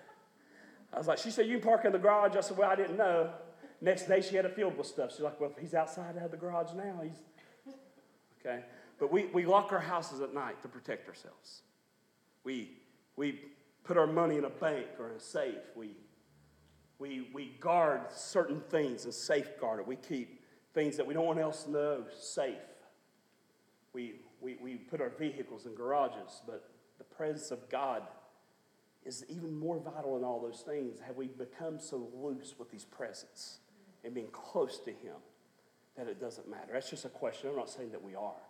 I 0.93 0.97
was 0.97 1.07
like, 1.07 1.17
she 1.17 1.31
said, 1.31 1.47
You 1.47 1.59
can 1.59 1.67
park 1.67 1.85
in 1.85 1.91
the 1.91 1.99
garage. 1.99 2.35
I 2.35 2.41
said, 2.41 2.57
Well, 2.57 2.69
I 2.69 2.75
didn't 2.75 2.97
know. 2.97 3.31
Next 3.79 4.07
day, 4.07 4.21
she 4.21 4.35
had 4.35 4.45
a 4.45 4.49
field 4.49 4.77
with 4.77 4.87
stuff. 4.87 5.11
She's 5.11 5.21
like, 5.21 5.39
well, 5.39 5.51
he's 5.59 5.73
outside 5.73 6.17
out 6.17 6.25
of 6.25 6.31
the 6.31 6.37
garage 6.37 6.73
now. 6.73 7.01
He's 7.03 7.73
okay. 8.39 8.63
But 8.99 9.11
we, 9.11 9.27
we 9.27 9.45
lock 9.45 9.71
our 9.71 9.79
houses 9.79 10.21
at 10.21 10.33
night 10.33 10.61
to 10.63 10.67
protect 10.67 11.07
ourselves. 11.07 11.61
We, 12.43 12.71
we 13.15 13.41
put 13.83 13.97
our 13.97 14.07
money 14.07 14.37
in 14.37 14.45
a 14.45 14.49
bank 14.49 14.87
or 14.99 15.09
in 15.09 15.15
a 15.15 15.19
safe. 15.19 15.61
We, 15.75 15.91
we, 16.97 17.29
we 17.33 17.55
guard 17.59 18.01
certain 18.11 18.61
things 18.69 19.05
and 19.05 19.13
safeguard 19.13 19.79
it. 19.79 19.87
We 19.87 19.97
keep 19.97 20.41
things 20.73 20.97
that 20.97 21.05
we 21.05 21.13
don't 21.13 21.25
want 21.25 21.39
else 21.39 21.63
to 21.63 21.71
know 21.71 22.03
safe. 22.17 22.55
We, 23.93 24.15
we, 24.41 24.57
we 24.61 24.75
put 24.75 25.01
our 25.01 25.09
vehicles 25.09 25.67
in 25.67 25.75
garages, 25.75 26.41
but 26.47 26.69
the 26.97 27.03
presence 27.03 27.51
of 27.51 27.69
God 27.69 28.03
is 29.05 29.23
even 29.29 29.57
more 29.57 29.79
vital 29.79 30.17
in 30.17 30.23
all 30.23 30.41
those 30.41 30.61
things. 30.61 30.99
Have 31.05 31.15
we 31.15 31.27
become 31.27 31.79
so 31.79 32.09
loose 32.15 32.55
with 32.57 32.71
these 32.71 32.85
presence 32.85 33.59
and 34.07 34.15
being 34.15 34.29
close 34.31 34.79
to 34.79 34.89
Him 34.89 35.17
that 35.97 36.07
it 36.07 36.19
doesn't 36.19 36.49
matter? 36.49 36.73
That's 36.73 36.89
just 36.89 37.05
a 37.05 37.09
question. 37.09 37.49
I'm 37.49 37.57
not 37.57 37.69
saying 37.69 37.91
that 37.91 38.01
we 38.03 38.15
are, 38.15 38.41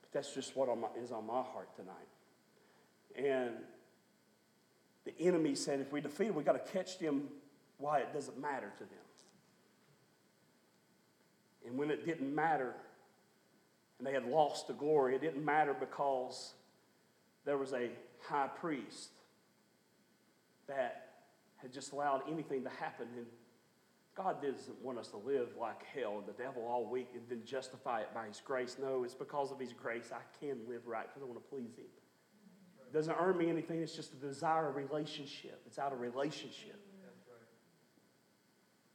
but 0.00 0.12
that's 0.12 0.32
just 0.32 0.56
what 0.56 0.68
on 0.68 0.80
my, 0.80 0.88
is 1.02 1.10
on 1.10 1.26
my 1.26 1.42
heart 1.42 1.68
tonight. 1.76 1.96
And 3.16 3.56
the 5.04 5.12
enemy 5.18 5.54
said, 5.56 5.80
if 5.80 5.92
we 5.92 6.00
defeat 6.00 6.28
him, 6.28 6.36
we 6.36 6.44
got 6.44 6.64
to 6.64 6.72
catch 6.72 6.98
them 6.98 7.24
why 7.78 7.98
it 7.98 8.12
doesn't 8.14 8.40
matter 8.40 8.72
to 8.78 8.84
them. 8.84 8.98
And 11.66 11.76
when 11.76 11.90
it 11.90 12.06
didn't 12.06 12.32
matter, 12.32 12.74
and 13.98 14.06
they 14.06 14.12
had 14.12 14.26
lost 14.26 14.68
the 14.68 14.74
glory, 14.74 15.16
it 15.16 15.20
didn't 15.20 15.44
matter 15.44 15.74
because 15.74 16.52
there 17.44 17.58
was 17.58 17.72
a 17.72 17.90
high 18.22 18.48
priest 18.48 19.10
that 20.68 21.08
had 21.56 21.72
just 21.72 21.92
allowed 21.92 22.22
anything 22.30 22.62
to 22.62 22.70
happen. 22.70 23.06
God 24.22 24.42
doesn't 24.42 24.82
want 24.82 24.98
us 24.98 25.08
to 25.08 25.16
live 25.16 25.48
like 25.58 25.82
hell 25.94 26.18
and 26.18 26.26
the 26.26 26.42
devil 26.42 26.66
all 26.68 26.84
week 26.84 27.08
and 27.14 27.22
then 27.28 27.42
justify 27.44 28.00
it 28.00 28.12
by 28.14 28.26
His 28.26 28.42
grace. 28.44 28.76
No, 28.80 29.02
it's 29.02 29.14
because 29.14 29.50
of 29.50 29.58
His 29.58 29.72
grace 29.72 30.10
I 30.12 30.20
can 30.44 30.58
live 30.68 30.86
right 30.86 31.06
because 31.08 31.22
I 31.22 31.24
want 31.24 31.42
to 31.42 31.48
please 31.48 31.74
Him. 31.76 31.86
It 32.86 32.92
doesn't 32.92 33.16
earn 33.18 33.38
me 33.38 33.48
anything, 33.48 33.80
it's 33.80 33.94
just 33.94 34.12
a 34.12 34.16
desire 34.16 34.68
of 34.68 34.76
relationship. 34.76 35.62
It's 35.66 35.78
out 35.78 35.92
of 35.92 36.00
relationship. 36.00 36.78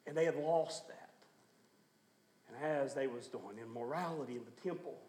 And 0.05 0.15
they 0.15 0.25
had 0.25 0.35
lost 0.35 0.87
that. 0.89 1.09
And 2.47 2.63
as 2.63 2.93
they 2.93 3.07
was 3.07 3.27
doing 3.27 3.57
immorality 3.59 4.33
in 4.33 4.43
the 4.45 4.61
temple, 4.61 4.99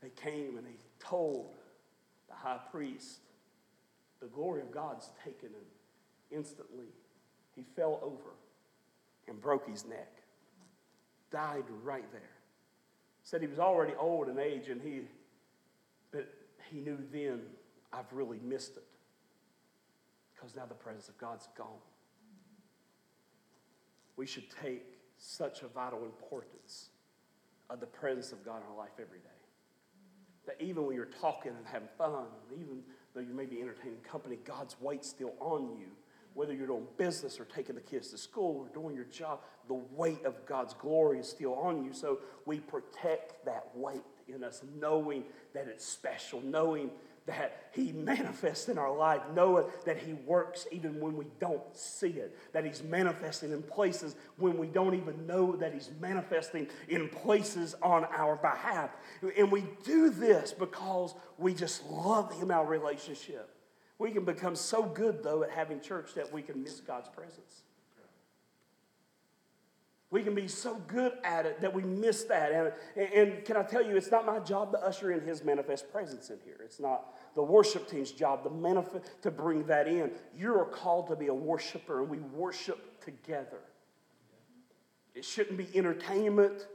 they 0.00 0.08
came 0.08 0.56
and 0.56 0.66
they 0.66 0.76
told 0.98 1.56
the 2.28 2.34
high 2.34 2.60
priest, 2.70 3.18
the 4.20 4.28
glory 4.28 4.62
of 4.62 4.70
God's 4.70 5.10
taken 5.22 5.48
and 5.48 5.66
instantly 6.30 6.86
he 7.54 7.64
fell 7.76 8.00
over 8.02 8.30
and 9.28 9.40
broke 9.40 9.68
his 9.68 9.84
neck. 9.86 10.10
Died 11.30 11.64
right 11.82 12.10
there. 12.12 12.22
Said 13.22 13.40
he 13.40 13.46
was 13.46 13.58
already 13.58 13.92
old 13.98 14.28
in 14.28 14.38
age 14.38 14.68
and 14.68 14.80
he 14.80 15.02
but 16.10 16.28
he 16.70 16.80
knew 16.80 16.98
then 17.12 17.40
I've 17.92 18.12
really 18.12 18.38
missed 18.42 18.76
it. 18.76 18.84
Because 20.34 20.56
now 20.56 20.66
the 20.66 20.74
presence 20.74 21.08
of 21.08 21.18
God's 21.18 21.48
gone. 21.56 21.66
We 24.16 24.26
should 24.26 24.44
take 24.62 24.98
such 25.18 25.62
a 25.62 25.68
vital 25.68 26.04
importance 26.04 26.88
of 27.68 27.80
the 27.80 27.86
presence 27.86 28.32
of 28.32 28.44
God 28.44 28.58
in 28.58 28.70
our 28.70 28.76
life 28.76 28.92
every 29.00 29.18
day. 29.18 29.24
That 30.46 30.56
even 30.60 30.86
when 30.86 30.96
you're 30.96 31.06
talking 31.06 31.52
and 31.52 31.66
having 31.66 31.88
fun, 31.96 32.24
even 32.52 32.82
though 33.14 33.20
you 33.20 33.34
may 33.34 33.44
be 33.44 33.60
entertaining 33.60 33.98
company, 33.98 34.38
God's 34.44 34.76
weight's 34.80 35.08
still 35.08 35.34
on 35.40 35.76
you. 35.78 35.86
Whether 36.34 36.54
you're 36.54 36.66
doing 36.66 36.86
business 36.96 37.40
or 37.40 37.44
taking 37.44 37.74
the 37.74 37.80
kids 37.80 38.10
to 38.10 38.18
school 38.18 38.58
or 38.58 38.68
doing 38.80 38.94
your 38.94 39.06
job, 39.06 39.40
the 39.68 39.74
weight 39.74 40.24
of 40.24 40.46
God's 40.46 40.74
glory 40.74 41.18
is 41.18 41.28
still 41.28 41.54
on 41.54 41.84
you. 41.84 41.92
So 41.92 42.20
we 42.46 42.60
protect 42.60 43.44
that 43.44 43.66
weight 43.74 44.02
in 44.28 44.44
us, 44.44 44.62
knowing 44.78 45.24
that 45.54 45.66
it's 45.66 45.84
special, 45.84 46.40
knowing 46.40 46.90
that 47.26 47.68
He 47.72 47.92
manifests 47.92 48.68
in 48.68 48.78
our 48.78 48.94
life, 48.94 49.20
knowing 49.34 49.66
that 49.84 49.98
He 49.98 50.14
works 50.14 50.66
even 50.72 51.00
when 51.00 51.16
we 51.16 51.26
don't 51.38 51.62
see 51.76 52.08
it, 52.08 52.36
that 52.52 52.64
He's 52.64 52.82
manifesting 52.82 53.52
in 53.52 53.62
places 53.62 54.16
when 54.36 54.58
we 54.58 54.66
don't 54.66 54.94
even 54.94 55.26
know 55.26 55.56
that 55.56 55.72
He's 55.72 55.90
manifesting 56.00 56.68
in 56.88 57.08
places 57.08 57.74
on 57.82 58.04
our 58.06 58.36
behalf. 58.36 58.90
And 59.36 59.50
we 59.50 59.64
do 59.84 60.10
this 60.10 60.52
because 60.52 61.14
we 61.38 61.54
just 61.54 61.84
love 61.86 62.32
Him, 62.40 62.50
our 62.50 62.66
relationship. 62.66 63.48
We 64.00 64.10
can 64.12 64.24
become 64.24 64.56
so 64.56 64.82
good, 64.82 65.22
though, 65.22 65.42
at 65.42 65.50
having 65.50 65.78
church 65.78 66.14
that 66.14 66.32
we 66.32 66.40
can 66.40 66.62
miss 66.62 66.80
God's 66.80 67.10
presence. 67.10 67.64
We 70.10 70.22
can 70.22 70.34
be 70.34 70.48
so 70.48 70.76
good 70.88 71.12
at 71.22 71.44
it 71.44 71.60
that 71.60 71.74
we 71.74 71.82
miss 71.82 72.24
that. 72.24 72.50
And, 72.96 73.12
and 73.14 73.44
can 73.44 73.58
I 73.58 73.62
tell 73.62 73.84
you, 73.84 73.98
it's 73.98 74.10
not 74.10 74.24
my 74.24 74.38
job 74.38 74.72
to 74.72 74.82
usher 74.82 75.12
in 75.12 75.20
his 75.20 75.44
manifest 75.44 75.92
presence 75.92 76.30
in 76.30 76.38
here. 76.46 76.56
It's 76.64 76.80
not 76.80 77.14
the 77.34 77.42
worship 77.42 77.90
team's 77.90 78.10
job 78.10 78.42
to, 78.44 78.50
manifest, 78.50 79.04
to 79.20 79.30
bring 79.30 79.66
that 79.66 79.86
in. 79.86 80.10
You 80.34 80.54
are 80.58 80.64
called 80.64 81.08
to 81.08 81.14
be 81.14 81.26
a 81.26 81.34
worshiper, 81.34 82.00
and 82.00 82.08
we 82.08 82.20
worship 82.20 83.04
together. 83.04 83.60
It 85.14 85.26
shouldn't 85.26 85.58
be 85.58 85.68
entertainment. 85.76 86.68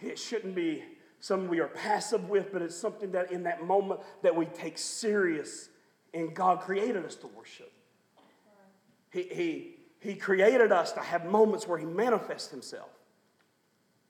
It 0.00 0.20
shouldn't 0.20 0.54
be 0.54 0.84
something 1.18 1.48
we 1.48 1.58
are 1.58 1.66
passive 1.66 2.28
with, 2.28 2.52
but 2.52 2.62
it's 2.62 2.76
something 2.76 3.10
that 3.10 3.32
in 3.32 3.42
that 3.42 3.66
moment 3.66 4.02
that 4.22 4.36
we 4.36 4.46
take 4.46 4.78
serious. 4.78 5.70
And 6.14 6.34
God 6.34 6.60
created 6.60 7.04
us 7.04 7.16
to 7.16 7.26
worship. 7.26 7.72
He, 9.10 9.22
he, 9.22 9.76
he 10.00 10.14
created 10.14 10.72
us 10.72 10.92
to 10.92 11.00
have 11.00 11.26
moments 11.26 11.66
where 11.66 11.78
He 11.78 11.86
manifests 11.86 12.50
Himself. 12.50 12.90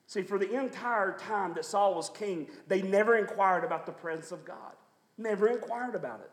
See, 0.07 0.23
for 0.23 0.39
the 0.39 0.59
entire 0.59 1.17
time 1.17 1.55
that 1.55 1.65
Saul 1.65 1.95
was 1.95 2.11
king, 2.11 2.49
they 2.69 2.83
never 2.83 3.17
inquired 3.17 3.65
about 3.65 3.87
the 3.87 3.93
presence 3.93 4.33
of 4.33 4.45
God, 4.45 4.73
never 5.17 5.49
inquired 5.49 5.95
about 5.95 6.21
it. 6.21 6.31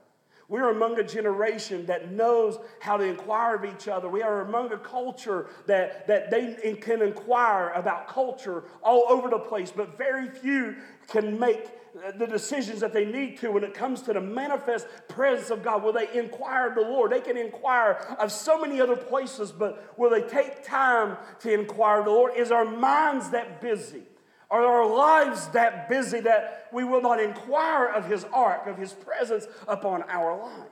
We 0.52 0.60
are 0.60 0.72
among 0.72 1.00
a 1.00 1.04
generation 1.04 1.86
that 1.86 2.12
knows 2.12 2.58
how 2.82 2.98
to 2.98 3.06
inquire 3.06 3.56
of 3.56 3.64
each 3.64 3.88
other. 3.88 4.10
We 4.10 4.22
are 4.22 4.42
among 4.42 4.74
a 4.74 4.78
culture 4.78 5.48
that, 5.66 6.08
that 6.08 6.30
they 6.30 6.76
can 6.82 7.02
inquire 7.02 7.70
about 7.70 8.10
culture 8.10 8.66
all 8.84 9.06
over 9.08 9.30
the 9.30 9.40
place, 9.40 9.72
but 9.74 9.98
very 9.98 10.30
few 10.30 10.76
can 11.08 11.40
make 11.40 11.70
the 12.18 12.26
decisions 12.26 12.80
that 12.80 12.94
they 12.94 13.06
need 13.06 13.38
to 13.40 13.52
when 13.52 13.64
it 13.64 13.74
comes 13.74 14.02
to 14.04 14.14
the 14.14 14.22
manifest 14.22 14.88
presence 15.08 15.50
of 15.50 15.64
God. 15.64 15.84
Will 15.84 15.94
they 15.94 16.08
inquire 16.18 16.70
of 16.70 16.76
the 16.76 16.82
Lord? 16.82 17.12
They 17.12 17.20
can 17.20 17.38
inquire 17.38 17.94
of 18.20 18.32
so 18.32 18.60
many 18.60 18.80
other 18.80 18.96
places, 18.96 19.52
but 19.52 19.98
will 19.98 20.10
they 20.10 20.22
take 20.22 20.64
time 20.64 21.18
to 21.42 21.54
inquire 21.54 22.00
of 22.00 22.06
the 22.06 22.12
Lord? 22.12 22.34
Is 22.38 22.52
our 22.52 22.66
minds 22.66 23.30
that 23.32 23.62
busy? 23.62 24.04
Are 24.50 24.66
our 24.66 24.86
lives 24.86 25.48
that 25.50 25.90
busy 25.90 26.20
that 26.22 26.68
we 26.74 26.84
will 26.84 27.02
not 27.02 27.22
inquire 27.22 27.88
of 27.88 28.06
His 28.06 28.26
ark, 28.34 28.68
of 28.68 28.78
His 28.78 28.94
presence 28.94 29.48
upon 29.68 30.04
our 30.04 30.38
life? 30.38 30.68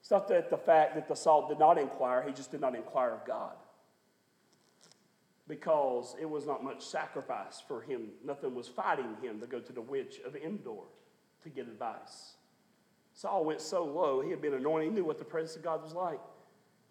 It's 0.00 0.10
not 0.10 0.28
that 0.28 0.50
the 0.50 0.56
fact 0.56 0.94
that 0.94 1.08
the 1.08 1.14
Saul 1.14 1.48
did 1.48 1.58
not 1.58 1.78
inquire, 1.78 2.22
he 2.26 2.32
just 2.32 2.50
did 2.50 2.60
not 2.60 2.74
inquire 2.74 3.10
of 3.10 3.24
God 3.26 3.52
because 5.50 6.14
it 6.20 6.30
was 6.30 6.46
not 6.46 6.62
much 6.62 6.80
sacrifice 6.80 7.60
for 7.66 7.82
him. 7.82 8.10
Nothing 8.24 8.54
was 8.54 8.68
fighting 8.68 9.16
him 9.20 9.40
to 9.40 9.46
go 9.46 9.58
to 9.58 9.72
the 9.72 9.80
witch 9.80 10.20
of 10.24 10.36
Endor 10.36 10.84
to 11.42 11.48
get 11.48 11.66
advice. 11.66 12.34
Saul 13.12 13.44
went 13.44 13.60
so 13.60 13.84
low, 13.84 14.20
he 14.20 14.30
had 14.30 14.40
been 14.40 14.54
anointed, 14.54 14.88
he 14.88 14.94
knew 14.94 15.04
what 15.04 15.18
the 15.18 15.24
presence 15.24 15.56
of 15.56 15.64
God 15.64 15.82
was 15.82 15.92
like. 15.92 16.20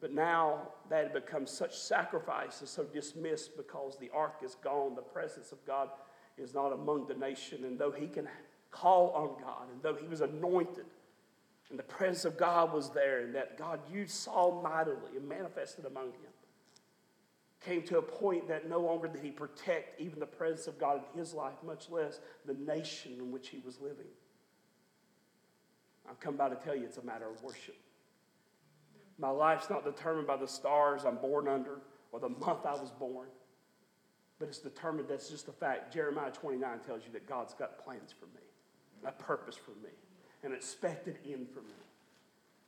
But 0.02 0.12
now 0.14 0.74
that 0.90 1.04
had 1.04 1.14
become 1.14 1.48
such 1.48 1.78
sacrifice 1.78 2.60
and 2.60 2.68
so 2.68 2.84
dismissed 2.84 3.56
because 3.56 3.98
the 3.98 4.12
ark 4.14 4.42
is 4.44 4.56
gone, 4.56 4.94
the 4.94 5.02
presence 5.02 5.54
of 5.54 5.66
God 5.66 5.90
is 6.38 6.54
not 6.54 6.74
among 6.74 7.08
the 7.08 7.14
nation. 7.14 7.64
And 7.64 7.80
though 7.80 7.92
he 7.92 8.08
can 8.08 8.28
call 8.72 9.12
on 9.12 9.42
God, 9.42 9.70
and 9.72 9.82
though 9.82 9.96
he 9.96 10.08
was 10.08 10.20
anointed, 10.20 10.86
and 11.70 11.80
the 11.80 11.84
presence 11.84 12.26
of 12.26 12.38
God 12.38 12.74
was 12.74 12.90
there, 12.90 13.22
and 13.22 13.34
that 13.36 13.58
God 13.58 13.80
used 13.90 14.12
Saul 14.12 14.62
mightily 14.62 15.16
and 15.16 15.28
manifested 15.30 15.86
among 15.86 16.08
him 16.08 16.29
came 17.66 17.84
to 17.84 17.98
a 17.98 18.02
point 18.02 18.48
that 18.48 18.70
no 18.70 18.80
longer 18.80 19.08
did 19.08 19.22
he 19.22 19.32
protect 19.32 20.00
even 20.00 20.20
the 20.20 20.26
presence 20.26 20.68
of 20.68 20.80
God 20.80 21.02
in 21.14 21.20
his 21.20 21.34
life, 21.34 21.56
much 21.66 21.90
less 21.90 22.20
the 22.46 22.54
nation 22.54 23.14
in 23.20 23.32
which 23.32 23.50
he 23.50 23.62
was 23.66 23.80
living. 23.82 24.08
I've 26.10 26.20
come 26.20 26.38
by 26.38 26.50
to 26.50 26.56
tell 26.56 26.76
you 26.76 26.86
it's 26.86 26.98
a 26.98 27.04
matter 27.04 27.30
of 27.30 27.42
worship. 27.44 27.76
My 29.18 29.30
life's 29.30 29.70
not 29.70 29.84
determined 29.84 30.28
by 30.28 30.38
the 30.38 30.48
stars 30.48 31.04
I'm 31.04 31.18
born 31.18 31.48
under 31.48 31.82
or 32.12 32.20
the 32.20 32.30
month 32.30 32.66
I 32.66 32.74
was 32.74 32.92
born, 32.92 33.28
but 34.40 34.48
it's 34.48 34.60
determined 34.60 35.10
that's 35.10 35.30
just 35.30 35.50
a 35.50 35.52
fact. 35.52 35.94
Jeremiah 35.94 36.32
29 36.32 36.80
tells 36.80 37.04
you 37.06 37.12
that 37.12 37.28
God's 37.28 37.54
got 37.54 37.84
plans 37.84 38.14
for 38.18 38.28
me, 38.28 38.42
a 39.06 39.12
purpose 39.12 39.58
for 39.58 39.72
me, 39.84 39.92
an 40.44 40.54
expected 40.54 41.20
end 41.28 41.50
for 41.54 41.62
me 41.62 41.74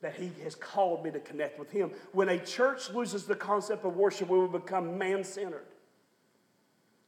that 0.01 0.15
He 0.15 0.31
has 0.43 0.55
called 0.55 1.03
me 1.03 1.11
to 1.11 1.19
connect 1.19 1.59
with 1.59 1.71
Him. 1.71 1.91
When 2.11 2.29
a 2.29 2.39
church 2.39 2.89
loses 2.89 3.25
the 3.25 3.35
concept 3.35 3.85
of 3.85 3.95
worship, 3.95 4.29
we 4.29 4.37
will 4.37 4.47
become 4.47 4.97
man 4.97 5.23
centered. 5.23 5.65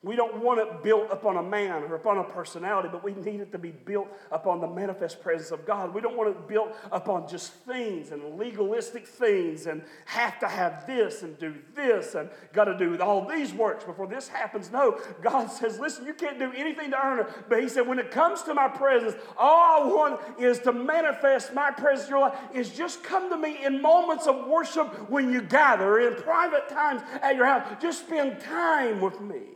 We 0.04 0.18
don't 0.18 0.44
want 0.44 0.60
it 0.60 0.84
built 0.84 1.08
upon 1.12 1.38
a 1.38 1.42
man 1.42 1.84
or 1.84 1.96
upon 1.96 2.18
a 2.18 2.26
personality, 2.26 2.90
but 2.92 3.06
we 3.06 3.14
need 3.14 3.40
it 3.40 3.54
to 3.54 3.58
be 3.58 3.72
built 3.72 4.10
upon 4.34 4.60
the 4.60 4.68
manifest 4.68 5.22
presence 5.22 5.52
of 5.52 5.66
God. 5.66 5.94
We 5.94 6.02
don't 6.02 6.18
want 6.18 6.30
it 6.30 6.46
built 6.46 6.76
upon 6.92 7.30
just 7.30 7.54
things 7.54 8.12
and 8.12 8.38
legalistic 8.38 9.08
things 9.08 9.66
and 9.66 9.82
have 10.04 10.40
to 10.42 10.48
have 10.50 10.86
this 10.86 11.24
and 11.24 11.40
do 11.40 11.56
this 11.74 12.16
and 12.16 12.30
got 12.52 12.66
to 12.66 12.78
do 12.78 13.02
all 13.02 13.26
these 13.26 13.54
works 13.54 13.86
before 13.86 14.08
this 14.08 14.28
happens. 14.28 14.70
No, 14.72 15.00
God 15.22 15.48
says, 15.48 15.80
listen, 15.80 16.06
you 16.06 16.14
can't 16.14 16.38
do 16.38 16.52
anything 16.54 16.92
to 16.92 17.02
earn 17.02 17.20
it. 17.20 17.28
But 17.48 17.62
He 17.62 17.70
said, 17.70 17.88
when 17.88 17.98
it 17.98 18.12
comes 18.12 18.44
to 18.44 18.54
my 18.54 18.68
presence, 18.68 19.16
all 19.38 19.84
I 19.84 19.88
want 19.88 20.20
is 20.38 20.60
to 20.60 20.74
manifest 20.74 21.54
my 21.54 21.72
presence 21.72 22.10
in 22.10 22.16
your 22.16 22.20
life, 22.20 22.38
is 22.54 22.72
just 22.72 23.06
come 23.06 23.30
to 23.30 23.38
me 23.38 23.64
in 23.64 23.82
moments 23.82 24.28
of 24.28 24.48
worship 24.48 25.10
when 25.10 25.32
you 25.32 25.42
gather, 25.42 26.00
in 26.00 26.22
private 26.22 26.68
times 26.68 27.02
at 27.22 27.38
your 27.38 27.46
house. 27.46 27.82
Just 27.82 28.02
spend 28.02 28.42
time 28.42 29.00
with 29.00 29.22
me. 29.22 29.53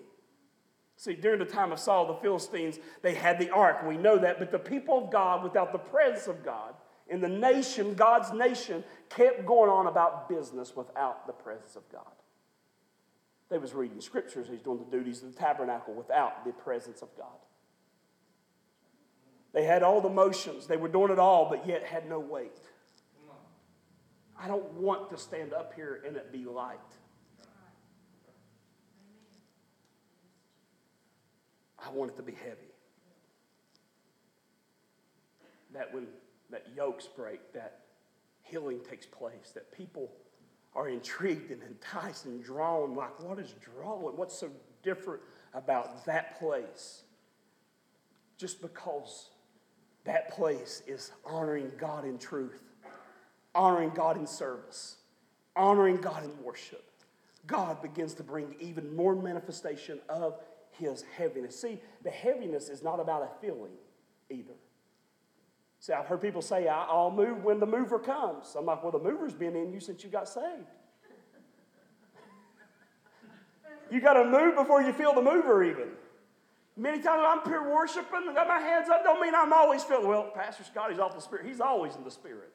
See, 0.98 1.14
during 1.14 1.38
the 1.38 1.46
time 1.46 1.72
of 1.72 1.80
Saul, 1.80 2.08
the 2.08 2.16
Philistines, 2.16 2.80
they 3.04 3.14
had 3.14 3.38
the 3.38 3.52
ark. 3.52 3.86
We 3.86 3.98
know 3.98 4.18
that. 4.18 4.40
But 4.40 4.52
the 4.52 4.60
people 4.60 5.06
of 5.06 5.12
God, 5.12 5.44
without 5.44 5.72
the 5.72 5.78
presence 5.78 6.28
of 6.28 6.44
God, 6.44 6.74
in 7.08 7.22
the 7.22 7.30
nation, 7.30 7.94
God's 7.94 8.34
nation, 8.34 8.84
kept 9.10 9.46
going 9.46 9.70
on 9.70 9.86
about 9.86 10.28
business 10.28 10.76
without 10.76 11.28
the 11.28 11.34
presence 11.34 11.76
of 11.76 11.88
God. 11.92 12.02
They 13.50 13.60
was 13.60 13.76
reading 13.76 14.02
scriptures. 14.02 14.48
He's 14.50 14.62
doing 14.62 14.80
the 14.80 14.98
duties 14.98 15.22
of 15.22 15.34
the 15.34 15.40
tabernacle 15.40 15.94
without 15.94 16.44
the 16.44 16.52
presence 16.52 17.04
of 17.04 17.16
God. 17.16 17.28
They 19.54 19.64
had 19.64 19.84
all 19.84 20.02
the 20.02 20.10
motions. 20.10 20.66
They 20.66 20.78
were 20.78 20.90
doing 20.90 21.12
it 21.12 21.20
all, 21.20 21.48
but 21.48 21.68
yet 21.68 21.84
had 21.84 22.10
no 22.10 22.20
weight. 22.20 22.60
I 24.40 24.48
don't 24.48 24.74
want 24.74 25.10
to 25.12 25.18
stand 25.18 25.54
up 25.54 25.74
here 25.76 26.02
and 26.06 26.18
it 26.18 26.32
be 26.32 26.46
light. 26.46 26.80
I 31.88 31.92
want 31.92 32.12
it 32.12 32.18
to 32.18 32.24
be 32.24 32.34
heavy. 32.34 32.74
That 35.74 35.94
when 35.94 36.08
that 36.50 36.66
yokes 36.76 37.08
break, 37.08 37.54
that 37.54 37.80
healing 38.44 38.80
takes 38.90 39.06
place, 39.06 39.52
that 39.54 39.72
people 39.72 40.12
are 40.76 40.90
intrigued 40.90 41.52
and 41.52 41.62
enticed 41.64 42.26
and 42.26 42.44
drawn. 42.44 42.96
Like, 42.96 43.20
what 43.24 43.40
is 43.40 43.54
drawing? 43.62 44.18
What's 44.18 44.38
so 44.38 44.50
different 44.84 45.22
about 45.54 46.06
that 46.06 46.40
place? 46.40 47.04
Just 48.38 48.62
because 48.62 49.30
that 50.06 50.30
place 50.30 50.84
is 50.88 51.12
honoring 51.26 51.72
God 51.78 52.06
in 52.06 52.18
truth, 52.18 52.62
honoring 53.56 53.92
God 53.92 54.18
in 54.18 54.28
service, 54.28 54.98
honoring 55.56 55.98
God 55.98 56.24
in 56.24 56.44
worship. 56.44 56.84
God 57.48 57.82
begins 57.82 58.14
to 58.16 58.24
bring 58.24 58.56
even 58.60 58.96
more 58.96 59.16
manifestation 59.16 60.00
of 60.10 60.40
his 60.78 61.04
heaviness. 61.18 61.60
See, 61.60 61.80
the 62.04 62.10
heaviness 62.10 62.70
is 62.70 62.84
not 62.84 63.00
about 63.00 63.24
a 63.24 63.30
feeling 63.42 63.74
either. 64.30 64.54
See, 65.80 65.94
I've 65.94 66.08
heard 66.08 66.22
people 66.22 66.42
say, 66.42 66.68
I'll 66.68 67.12
move 67.12 67.44
when 67.44 67.60
the 67.60 67.66
mover 67.66 68.00
comes. 68.00 68.56
I'm 68.58 68.66
like, 68.66 68.82
well, 68.82 68.92
the 68.92 69.00
mover's 69.00 69.34
been 69.34 69.56
in 69.56 69.72
you 69.72 69.80
since 69.80 70.04
you 70.04 70.10
got 70.10 70.28
saved. 70.28 70.46
you 73.92 74.02
got 74.02 74.14
to 74.14 74.26
move 74.26 74.56
before 74.56 74.82
you 74.82 74.92
feel 74.92 75.14
the 75.14 75.22
mover, 75.22 75.64
even. 75.64 75.90
Many 76.76 77.02
times 77.02 77.24
I'm 77.28 77.42
pure 77.42 77.74
worshiping, 77.74 78.34
got 78.36 78.48
my 78.48 78.60
hands 78.60 78.90
up, 78.90 79.04
don't 79.04 79.20
mean 79.20 79.34
I'm 79.34 79.52
always 79.52 79.84
feeling, 79.84 80.08
well, 80.08 80.32
Pastor 80.36 80.64
Scott, 80.64 80.92
he's 80.92 81.00
off 81.00 81.16
the 81.16 81.22
Spirit. 81.22 81.48
He's 81.48 81.60
always 81.60 81.96
in 81.96 82.04
the 82.04 82.12
Spirit. 82.12 82.52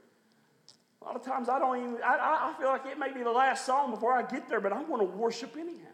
A 1.00 1.04
lot 1.04 1.16
of 1.16 1.24
times 1.24 1.48
I 1.48 1.58
don't 1.58 1.76
even, 1.76 1.96
I, 2.04 2.54
I 2.54 2.60
feel 2.60 2.68
like 2.68 2.86
it 2.86 2.98
may 2.98 3.12
be 3.12 3.24
the 3.24 3.32
last 3.32 3.66
song 3.66 3.90
before 3.90 4.12
I 4.12 4.22
get 4.22 4.48
there, 4.48 4.60
but 4.60 4.72
I 4.72 4.80
want 4.82 5.02
to 5.02 5.16
worship 5.16 5.56
anyhow. 5.58 5.91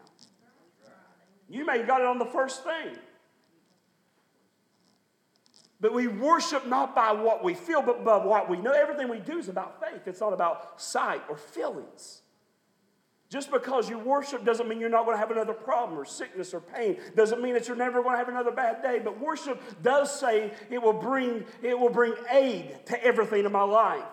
You 1.49 1.65
may 1.65 1.79
have 1.79 1.87
got 1.87 2.01
it 2.01 2.07
on 2.07 2.19
the 2.19 2.25
first 2.25 2.63
thing. 2.63 2.95
But 5.81 5.93
we 5.93 6.07
worship 6.07 6.67
not 6.67 6.93
by 6.93 7.11
what 7.13 7.43
we 7.43 7.53
feel, 7.53 7.81
but 7.81 8.03
by 8.03 8.17
what 8.17 8.49
we 8.49 8.57
know. 8.57 8.71
Everything 8.71 9.09
we 9.09 9.19
do 9.19 9.39
is 9.39 9.47
about 9.47 9.81
faith. 9.81 10.01
It's 10.07 10.19
not 10.19 10.33
about 10.33 10.79
sight 10.79 11.21
or 11.29 11.37
feelings. 11.37 12.21
Just 13.29 13.51
because 13.51 13.89
you 13.89 13.97
worship 13.97 14.43
doesn't 14.43 14.67
mean 14.67 14.79
you're 14.79 14.89
not 14.89 15.05
going 15.05 15.15
to 15.15 15.19
have 15.19 15.31
another 15.31 15.53
problem 15.53 15.97
or 15.97 16.03
sickness 16.03 16.53
or 16.53 16.59
pain. 16.59 16.97
Doesn't 17.15 17.41
mean 17.41 17.53
that 17.53 17.67
you're 17.67 17.77
never 17.77 18.01
going 18.01 18.13
to 18.13 18.17
have 18.17 18.27
another 18.27 18.51
bad 18.51 18.81
day. 18.81 18.99
But 18.99 19.19
worship 19.19 19.61
does 19.81 20.19
say 20.19 20.51
it 20.69 20.81
will 20.81 20.93
bring, 20.93 21.45
it 21.61 21.79
will 21.79 21.91
bring 21.91 22.13
aid 22.29 22.85
to 22.87 23.01
everything 23.03 23.45
in 23.45 23.51
my 23.51 23.63
life 23.63 24.03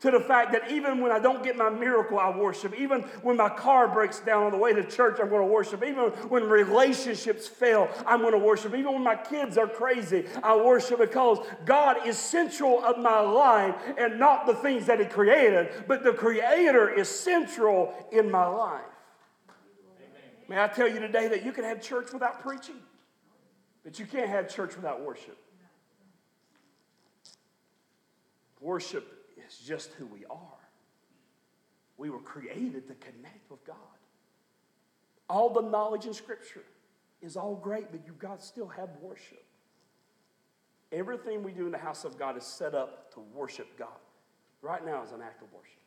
to 0.00 0.10
the 0.10 0.20
fact 0.20 0.52
that 0.52 0.70
even 0.70 1.00
when 1.00 1.10
I 1.10 1.18
don't 1.18 1.42
get 1.42 1.56
my 1.56 1.70
miracle, 1.70 2.18
I 2.18 2.36
worship. 2.36 2.78
Even 2.78 3.02
when 3.22 3.36
my 3.36 3.48
car 3.48 3.88
breaks 3.88 4.20
down 4.20 4.44
on 4.44 4.52
the 4.52 4.58
way 4.58 4.74
to 4.74 4.84
church, 4.84 5.18
I'm 5.20 5.30
going 5.30 5.40
to 5.40 5.52
worship. 5.52 5.82
Even 5.82 6.10
when 6.28 6.44
relationships 6.44 7.46
fail, 7.48 7.88
I'm 8.06 8.20
going 8.20 8.32
to 8.32 8.38
worship. 8.38 8.74
Even 8.74 8.92
when 8.92 9.02
my 9.02 9.16
kids 9.16 9.56
are 9.56 9.66
crazy, 9.66 10.26
I 10.42 10.54
worship 10.56 10.98
because 10.98 11.38
God 11.64 12.06
is 12.06 12.18
central 12.18 12.84
of 12.84 12.98
my 12.98 13.20
life 13.20 13.74
and 13.96 14.18
not 14.18 14.46
the 14.46 14.54
things 14.54 14.84
that 14.86 15.00
He 15.00 15.06
created, 15.06 15.84
but 15.88 16.04
the 16.04 16.12
Creator 16.12 16.90
is 16.90 17.08
central 17.08 17.94
in 18.12 18.30
my 18.30 18.46
life. 18.46 18.82
May 20.48 20.62
I 20.62 20.68
tell 20.68 20.88
you 20.88 21.00
today 21.00 21.26
that 21.28 21.44
you 21.44 21.52
can 21.52 21.64
have 21.64 21.80
church 21.80 22.12
without 22.12 22.40
preaching, 22.40 22.76
but 23.82 23.98
you 23.98 24.04
can't 24.04 24.28
have 24.28 24.48
church 24.48 24.76
without 24.76 25.00
worship. 25.00 25.38
Worship 28.60 29.15
is 29.48 29.58
just 29.58 29.92
who 29.94 30.06
we 30.06 30.24
are. 30.30 30.38
We 31.96 32.10
were 32.10 32.20
created 32.20 32.88
to 32.88 32.94
connect 32.94 33.50
with 33.50 33.64
God. 33.64 33.76
All 35.28 35.50
the 35.50 35.62
knowledge 35.62 36.06
in 36.06 36.14
Scripture 36.14 36.62
is 37.22 37.36
all 37.36 37.56
great, 37.56 37.90
but 37.90 38.00
you've 38.06 38.18
got 38.18 38.40
to 38.40 38.46
still 38.46 38.68
have 38.68 38.90
worship. 39.00 39.44
Everything 40.92 41.42
we 41.42 41.52
do 41.52 41.66
in 41.66 41.72
the 41.72 41.78
house 41.78 42.04
of 42.04 42.18
God 42.18 42.36
is 42.36 42.44
set 42.44 42.74
up 42.74 43.12
to 43.14 43.20
worship 43.34 43.76
God. 43.78 43.88
Right 44.62 44.84
now 44.84 45.02
is 45.02 45.12
an 45.12 45.20
act 45.22 45.42
of 45.42 45.52
worship. 45.52 45.80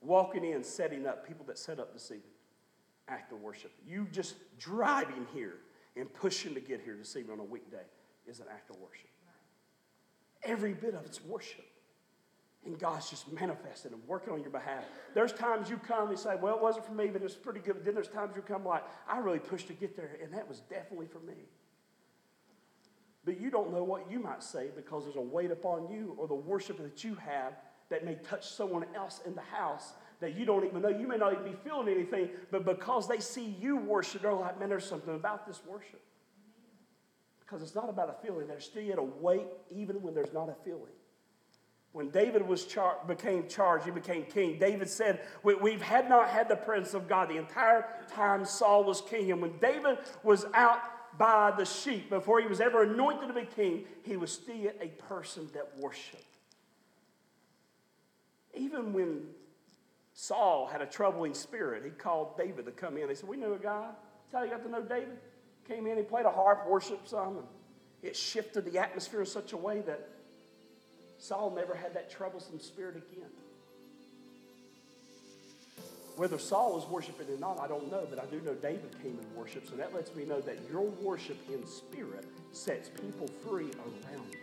Walking 0.00 0.44
in, 0.44 0.64
setting 0.64 1.06
up, 1.06 1.26
people 1.26 1.44
that 1.46 1.58
set 1.58 1.78
up 1.78 1.92
this 1.92 2.06
evening, 2.06 2.22
act 3.08 3.32
of 3.32 3.40
worship. 3.40 3.72
You 3.86 4.06
just 4.10 4.36
driving 4.58 5.26
here 5.34 5.56
and 5.96 6.12
pushing 6.14 6.54
to 6.54 6.60
get 6.60 6.80
here 6.80 6.96
this 6.96 7.16
evening 7.16 7.32
on 7.32 7.40
a 7.40 7.44
weekday 7.44 7.84
is 8.26 8.40
an 8.40 8.46
act 8.50 8.70
of 8.70 8.76
worship. 8.76 9.10
Every 10.42 10.72
bit 10.72 10.94
of 10.94 11.04
it's 11.04 11.22
worship. 11.22 11.66
And 12.66 12.78
God's 12.78 13.08
just 13.08 13.32
manifesting 13.32 13.92
and 13.92 14.06
working 14.06 14.34
on 14.34 14.42
your 14.42 14.50
behalf. 14.50 14.84
There's 15.14 15.32
times 15.32 15.70
you 15.70 15.78
come 15.78 16.10
and 16.10 16.18
say, 16.18 16.36
Well, 16.40 16.54
it 16.54 16.62
wasn't 16.62 16.86
for 16.86 16.92
me, 16.92 17.06
but 17.06 17.22
it's 17.22 17.34
pretty 17.34 17.60
good. 17.60 17.74
But 17.76 17.84
then 17.86 17.94
there's 17.94 18.08
times 18.08 18.32
you 18.36 18.42
come 18.42 18.64
like, 18.64 18.84
I 19.08 19.18
really 19.18 19.38
pushed 19.38 19.68
to 19.68 19.72
get 19.72 19.96
there, 19.96 20.18
and 20.22 20.32
that 20.34 20.46
was 20.46 20.60
definitely 20.68 21.06
for 21.06 21.20
me. 21.20 21.48
But 23.24 23.40
you 23.40 23.50
don't 23.50 23.72
know 23.72 23.84
what 23.84 24.10
you 24.10 24.18
might 24.18 24.42
say 24.42 24.68
because 24.74 25.04
there's 25.04 25.16
a 25.16 25.20
weight 25.20 25.50
upon 25.50 25.90
you 25.90 26.14
or 26.18 26.26
the 26.26 26.34
worship 26.34 26.78
that 26.78 27.04
you 27.04 27.14
have 27.16 27.54
that 27.90 28.04
may 28.04 28.14
touch 28.16 28.48
someone 28.48 28.84
else 28.94 29.20
in 29.26 29.34
the 29.34 29.42
house 29.42 29.92
that 30.20 30.36
you 30.36 30.44
don't 30.44 30.64
even 30.64 30.82
know. 30.82 30.88
You 30.88 31.06
may 31.06 31.16
not 31.16 31.32
even 31.32 31.44
be 31.44 31.56
feeling 31.64 31.88
anything, 31.88 32.30
but 32.50 32.64
because 32.64 33.08
they 33.08 33.20
see 33.20 33.56
you 33.60 33.76
worship, 33.76 34.22
they're 34.22 34.32
like, 34.32 34.58
man, 34.58 34.68
there's 34.68 34.86
something 34.86 35.14
about 35.14 35.46
this 35.46 35.60
worship. 35.66 36.00
Because 37.40 37.62
it's 37.62 37.74
not 37.74 37.88
about 37.88 38.08
a 38.10 38.26
feeling. 38.26 38.46
There's 38.46 38.64
still 38.64 38.82
yet 38.82 38.98
a 38.98 39.02
weight 39.02 39.46
even 39.70 40.00
when 40.02 40.14
there's 40.14 40.32
not 40.32 40.48
a 40.48 40.54
feeling. 40.64 40.92
When 41.92 42.10
David 42.10 42.46
was 42.46 42.66
char- 42.66 42.98
became 43.06 43.48
charged, 43.48 43.84
he 43.84 43.90
became 43.90 44.24
king. 44.24 44.58
David 44.58 44.88
said, 44.88 45.20
we, 45.42 45.56
we 45.56 45.74
had 45.74 46.08
not 46.08 46.28
had 46.28 46.48
the 46.48 46.56
presence 46.56 46.94
of 46.94 47.08
God 47.08 47.28
the 47.28 47.36
entire 47.36 47.84
time 48.08 48.44
Saul 48.44 48.84
was 48.84 49.00
king. 49.00 49.32
And 49.32 49.42
when 49.42 49.58
David 49.58 49.98
was 50.22 50.46
out 50.54 50.78
by 51.18 51.50
the 51.50 51.64
sheep, 51.64 52.08
before 52.08 52.40
he 52.40 52.46
was 52.46 52.60
ever 52.60 52.84
anointed 52.84 53.26
to 53.28 53.34
be 53.34 53.44
king, 53.44 53.84
he 54.04 54.16
was 54.16 54.30
still 54.30 54.70
a 54.80 54.86
person 55.08 55.48
that 55.52 55.76
worshiped. 55.78 56.24
Even 58.54 58.92
when 58.92 59.22
Saul 60.12 60.66
had 60.66 60.82
a 60.82 60.86
troubling 60.86 61.34
spirit, 61.34 61.84
he 61.84 61.90
called 61.90 62.36
David 62.36 62.66
to 62.66 62.72
come 62.72 62.96
in. 62.98 63.08
He 63.08 63.14
said, 63.16 63.28
We 63.28 63.36
knew 63.36 63.54
a 63.54 63.58
guy. 63.58 63.88
That's 64.30 64.34
how 64.34 64.44
you 64.44 64.50
got 64.50 64.62
to 64.64 64.70
know 64.70 64.82
David. 64.82 65.18
Came 65.66 65.86
in, 65.86 65.96
he 65.96 66.02
played 66.04 66.26
a 66.26 66.30
harp, 66.30 66.68
worshiped 66.68 67.08
some, 67.08 67.38
and 67.38 67.46
it 68.02 68.16
shifted 68.16 68.64
the 68.64 68.78
atmosphere 68.78 69.20
in 69.20 69.26
such 69.26 69.52
a 69.52 69.56
way 69.56 69.80
that 69.82 70.08
Saul 71.20 71.52
never 71.54 71.74
had 71.74 71.94
that 71.94 72.10
troublesome 72.10 72.58
spirit 72.58 72.96
again. 72.96 73.28
Whether 76.16 76.38
Saul 76.38 76.74
was 76.74 76.86
worshiping 76.88 77.28
or 77.32 77.38
not, 77.38 77.60
I 77.60 77.68
don't 77.68 77.90
know, 77.90 78.06
but 78.10 78.18
I 78.18 78.26
do 78.26 78.40
know 78.40 78.54
David 78.54 78.90
came 79.02 79.18
and 79.18 79.36
worshiped. 79.36 79.68
So 79.68 79.76
that 79.76 79.94
lets 79.94 80.14
me 80.14 80.24
know 80.24 80.40
that 80.40 80.58
your 80.70 80.82
worship 80.82 81.36
in 81.52 81.66
spirit 81.66 82.26
sets 82.52 82.88
people 82.88 83.28
free 83.46 83.70
around 83.78 84.24
you. 84.32 84.38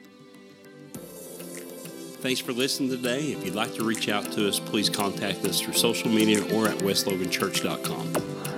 Thanks 2.19 2.39
for 2.39 2.51
listening 2.51 2.89
today. 2.89 3.31
If 3.31 3.45
you'd 3.45 3.53
like 3.55 3.75
to 3.75 3.83
reach 3.83 4.09
out 4.09 4.31
to 4.33 4.47
us, 4.47 4.59
please 4.59 4.89
contact 4.89 5.45
us 5.45 5.59
through 5.59 5.73
social 5.73 6.09
media 6.09 6.41
or 6.55 6.67
at 6.67 6.77
westloganchurch.com. 6.77 8.56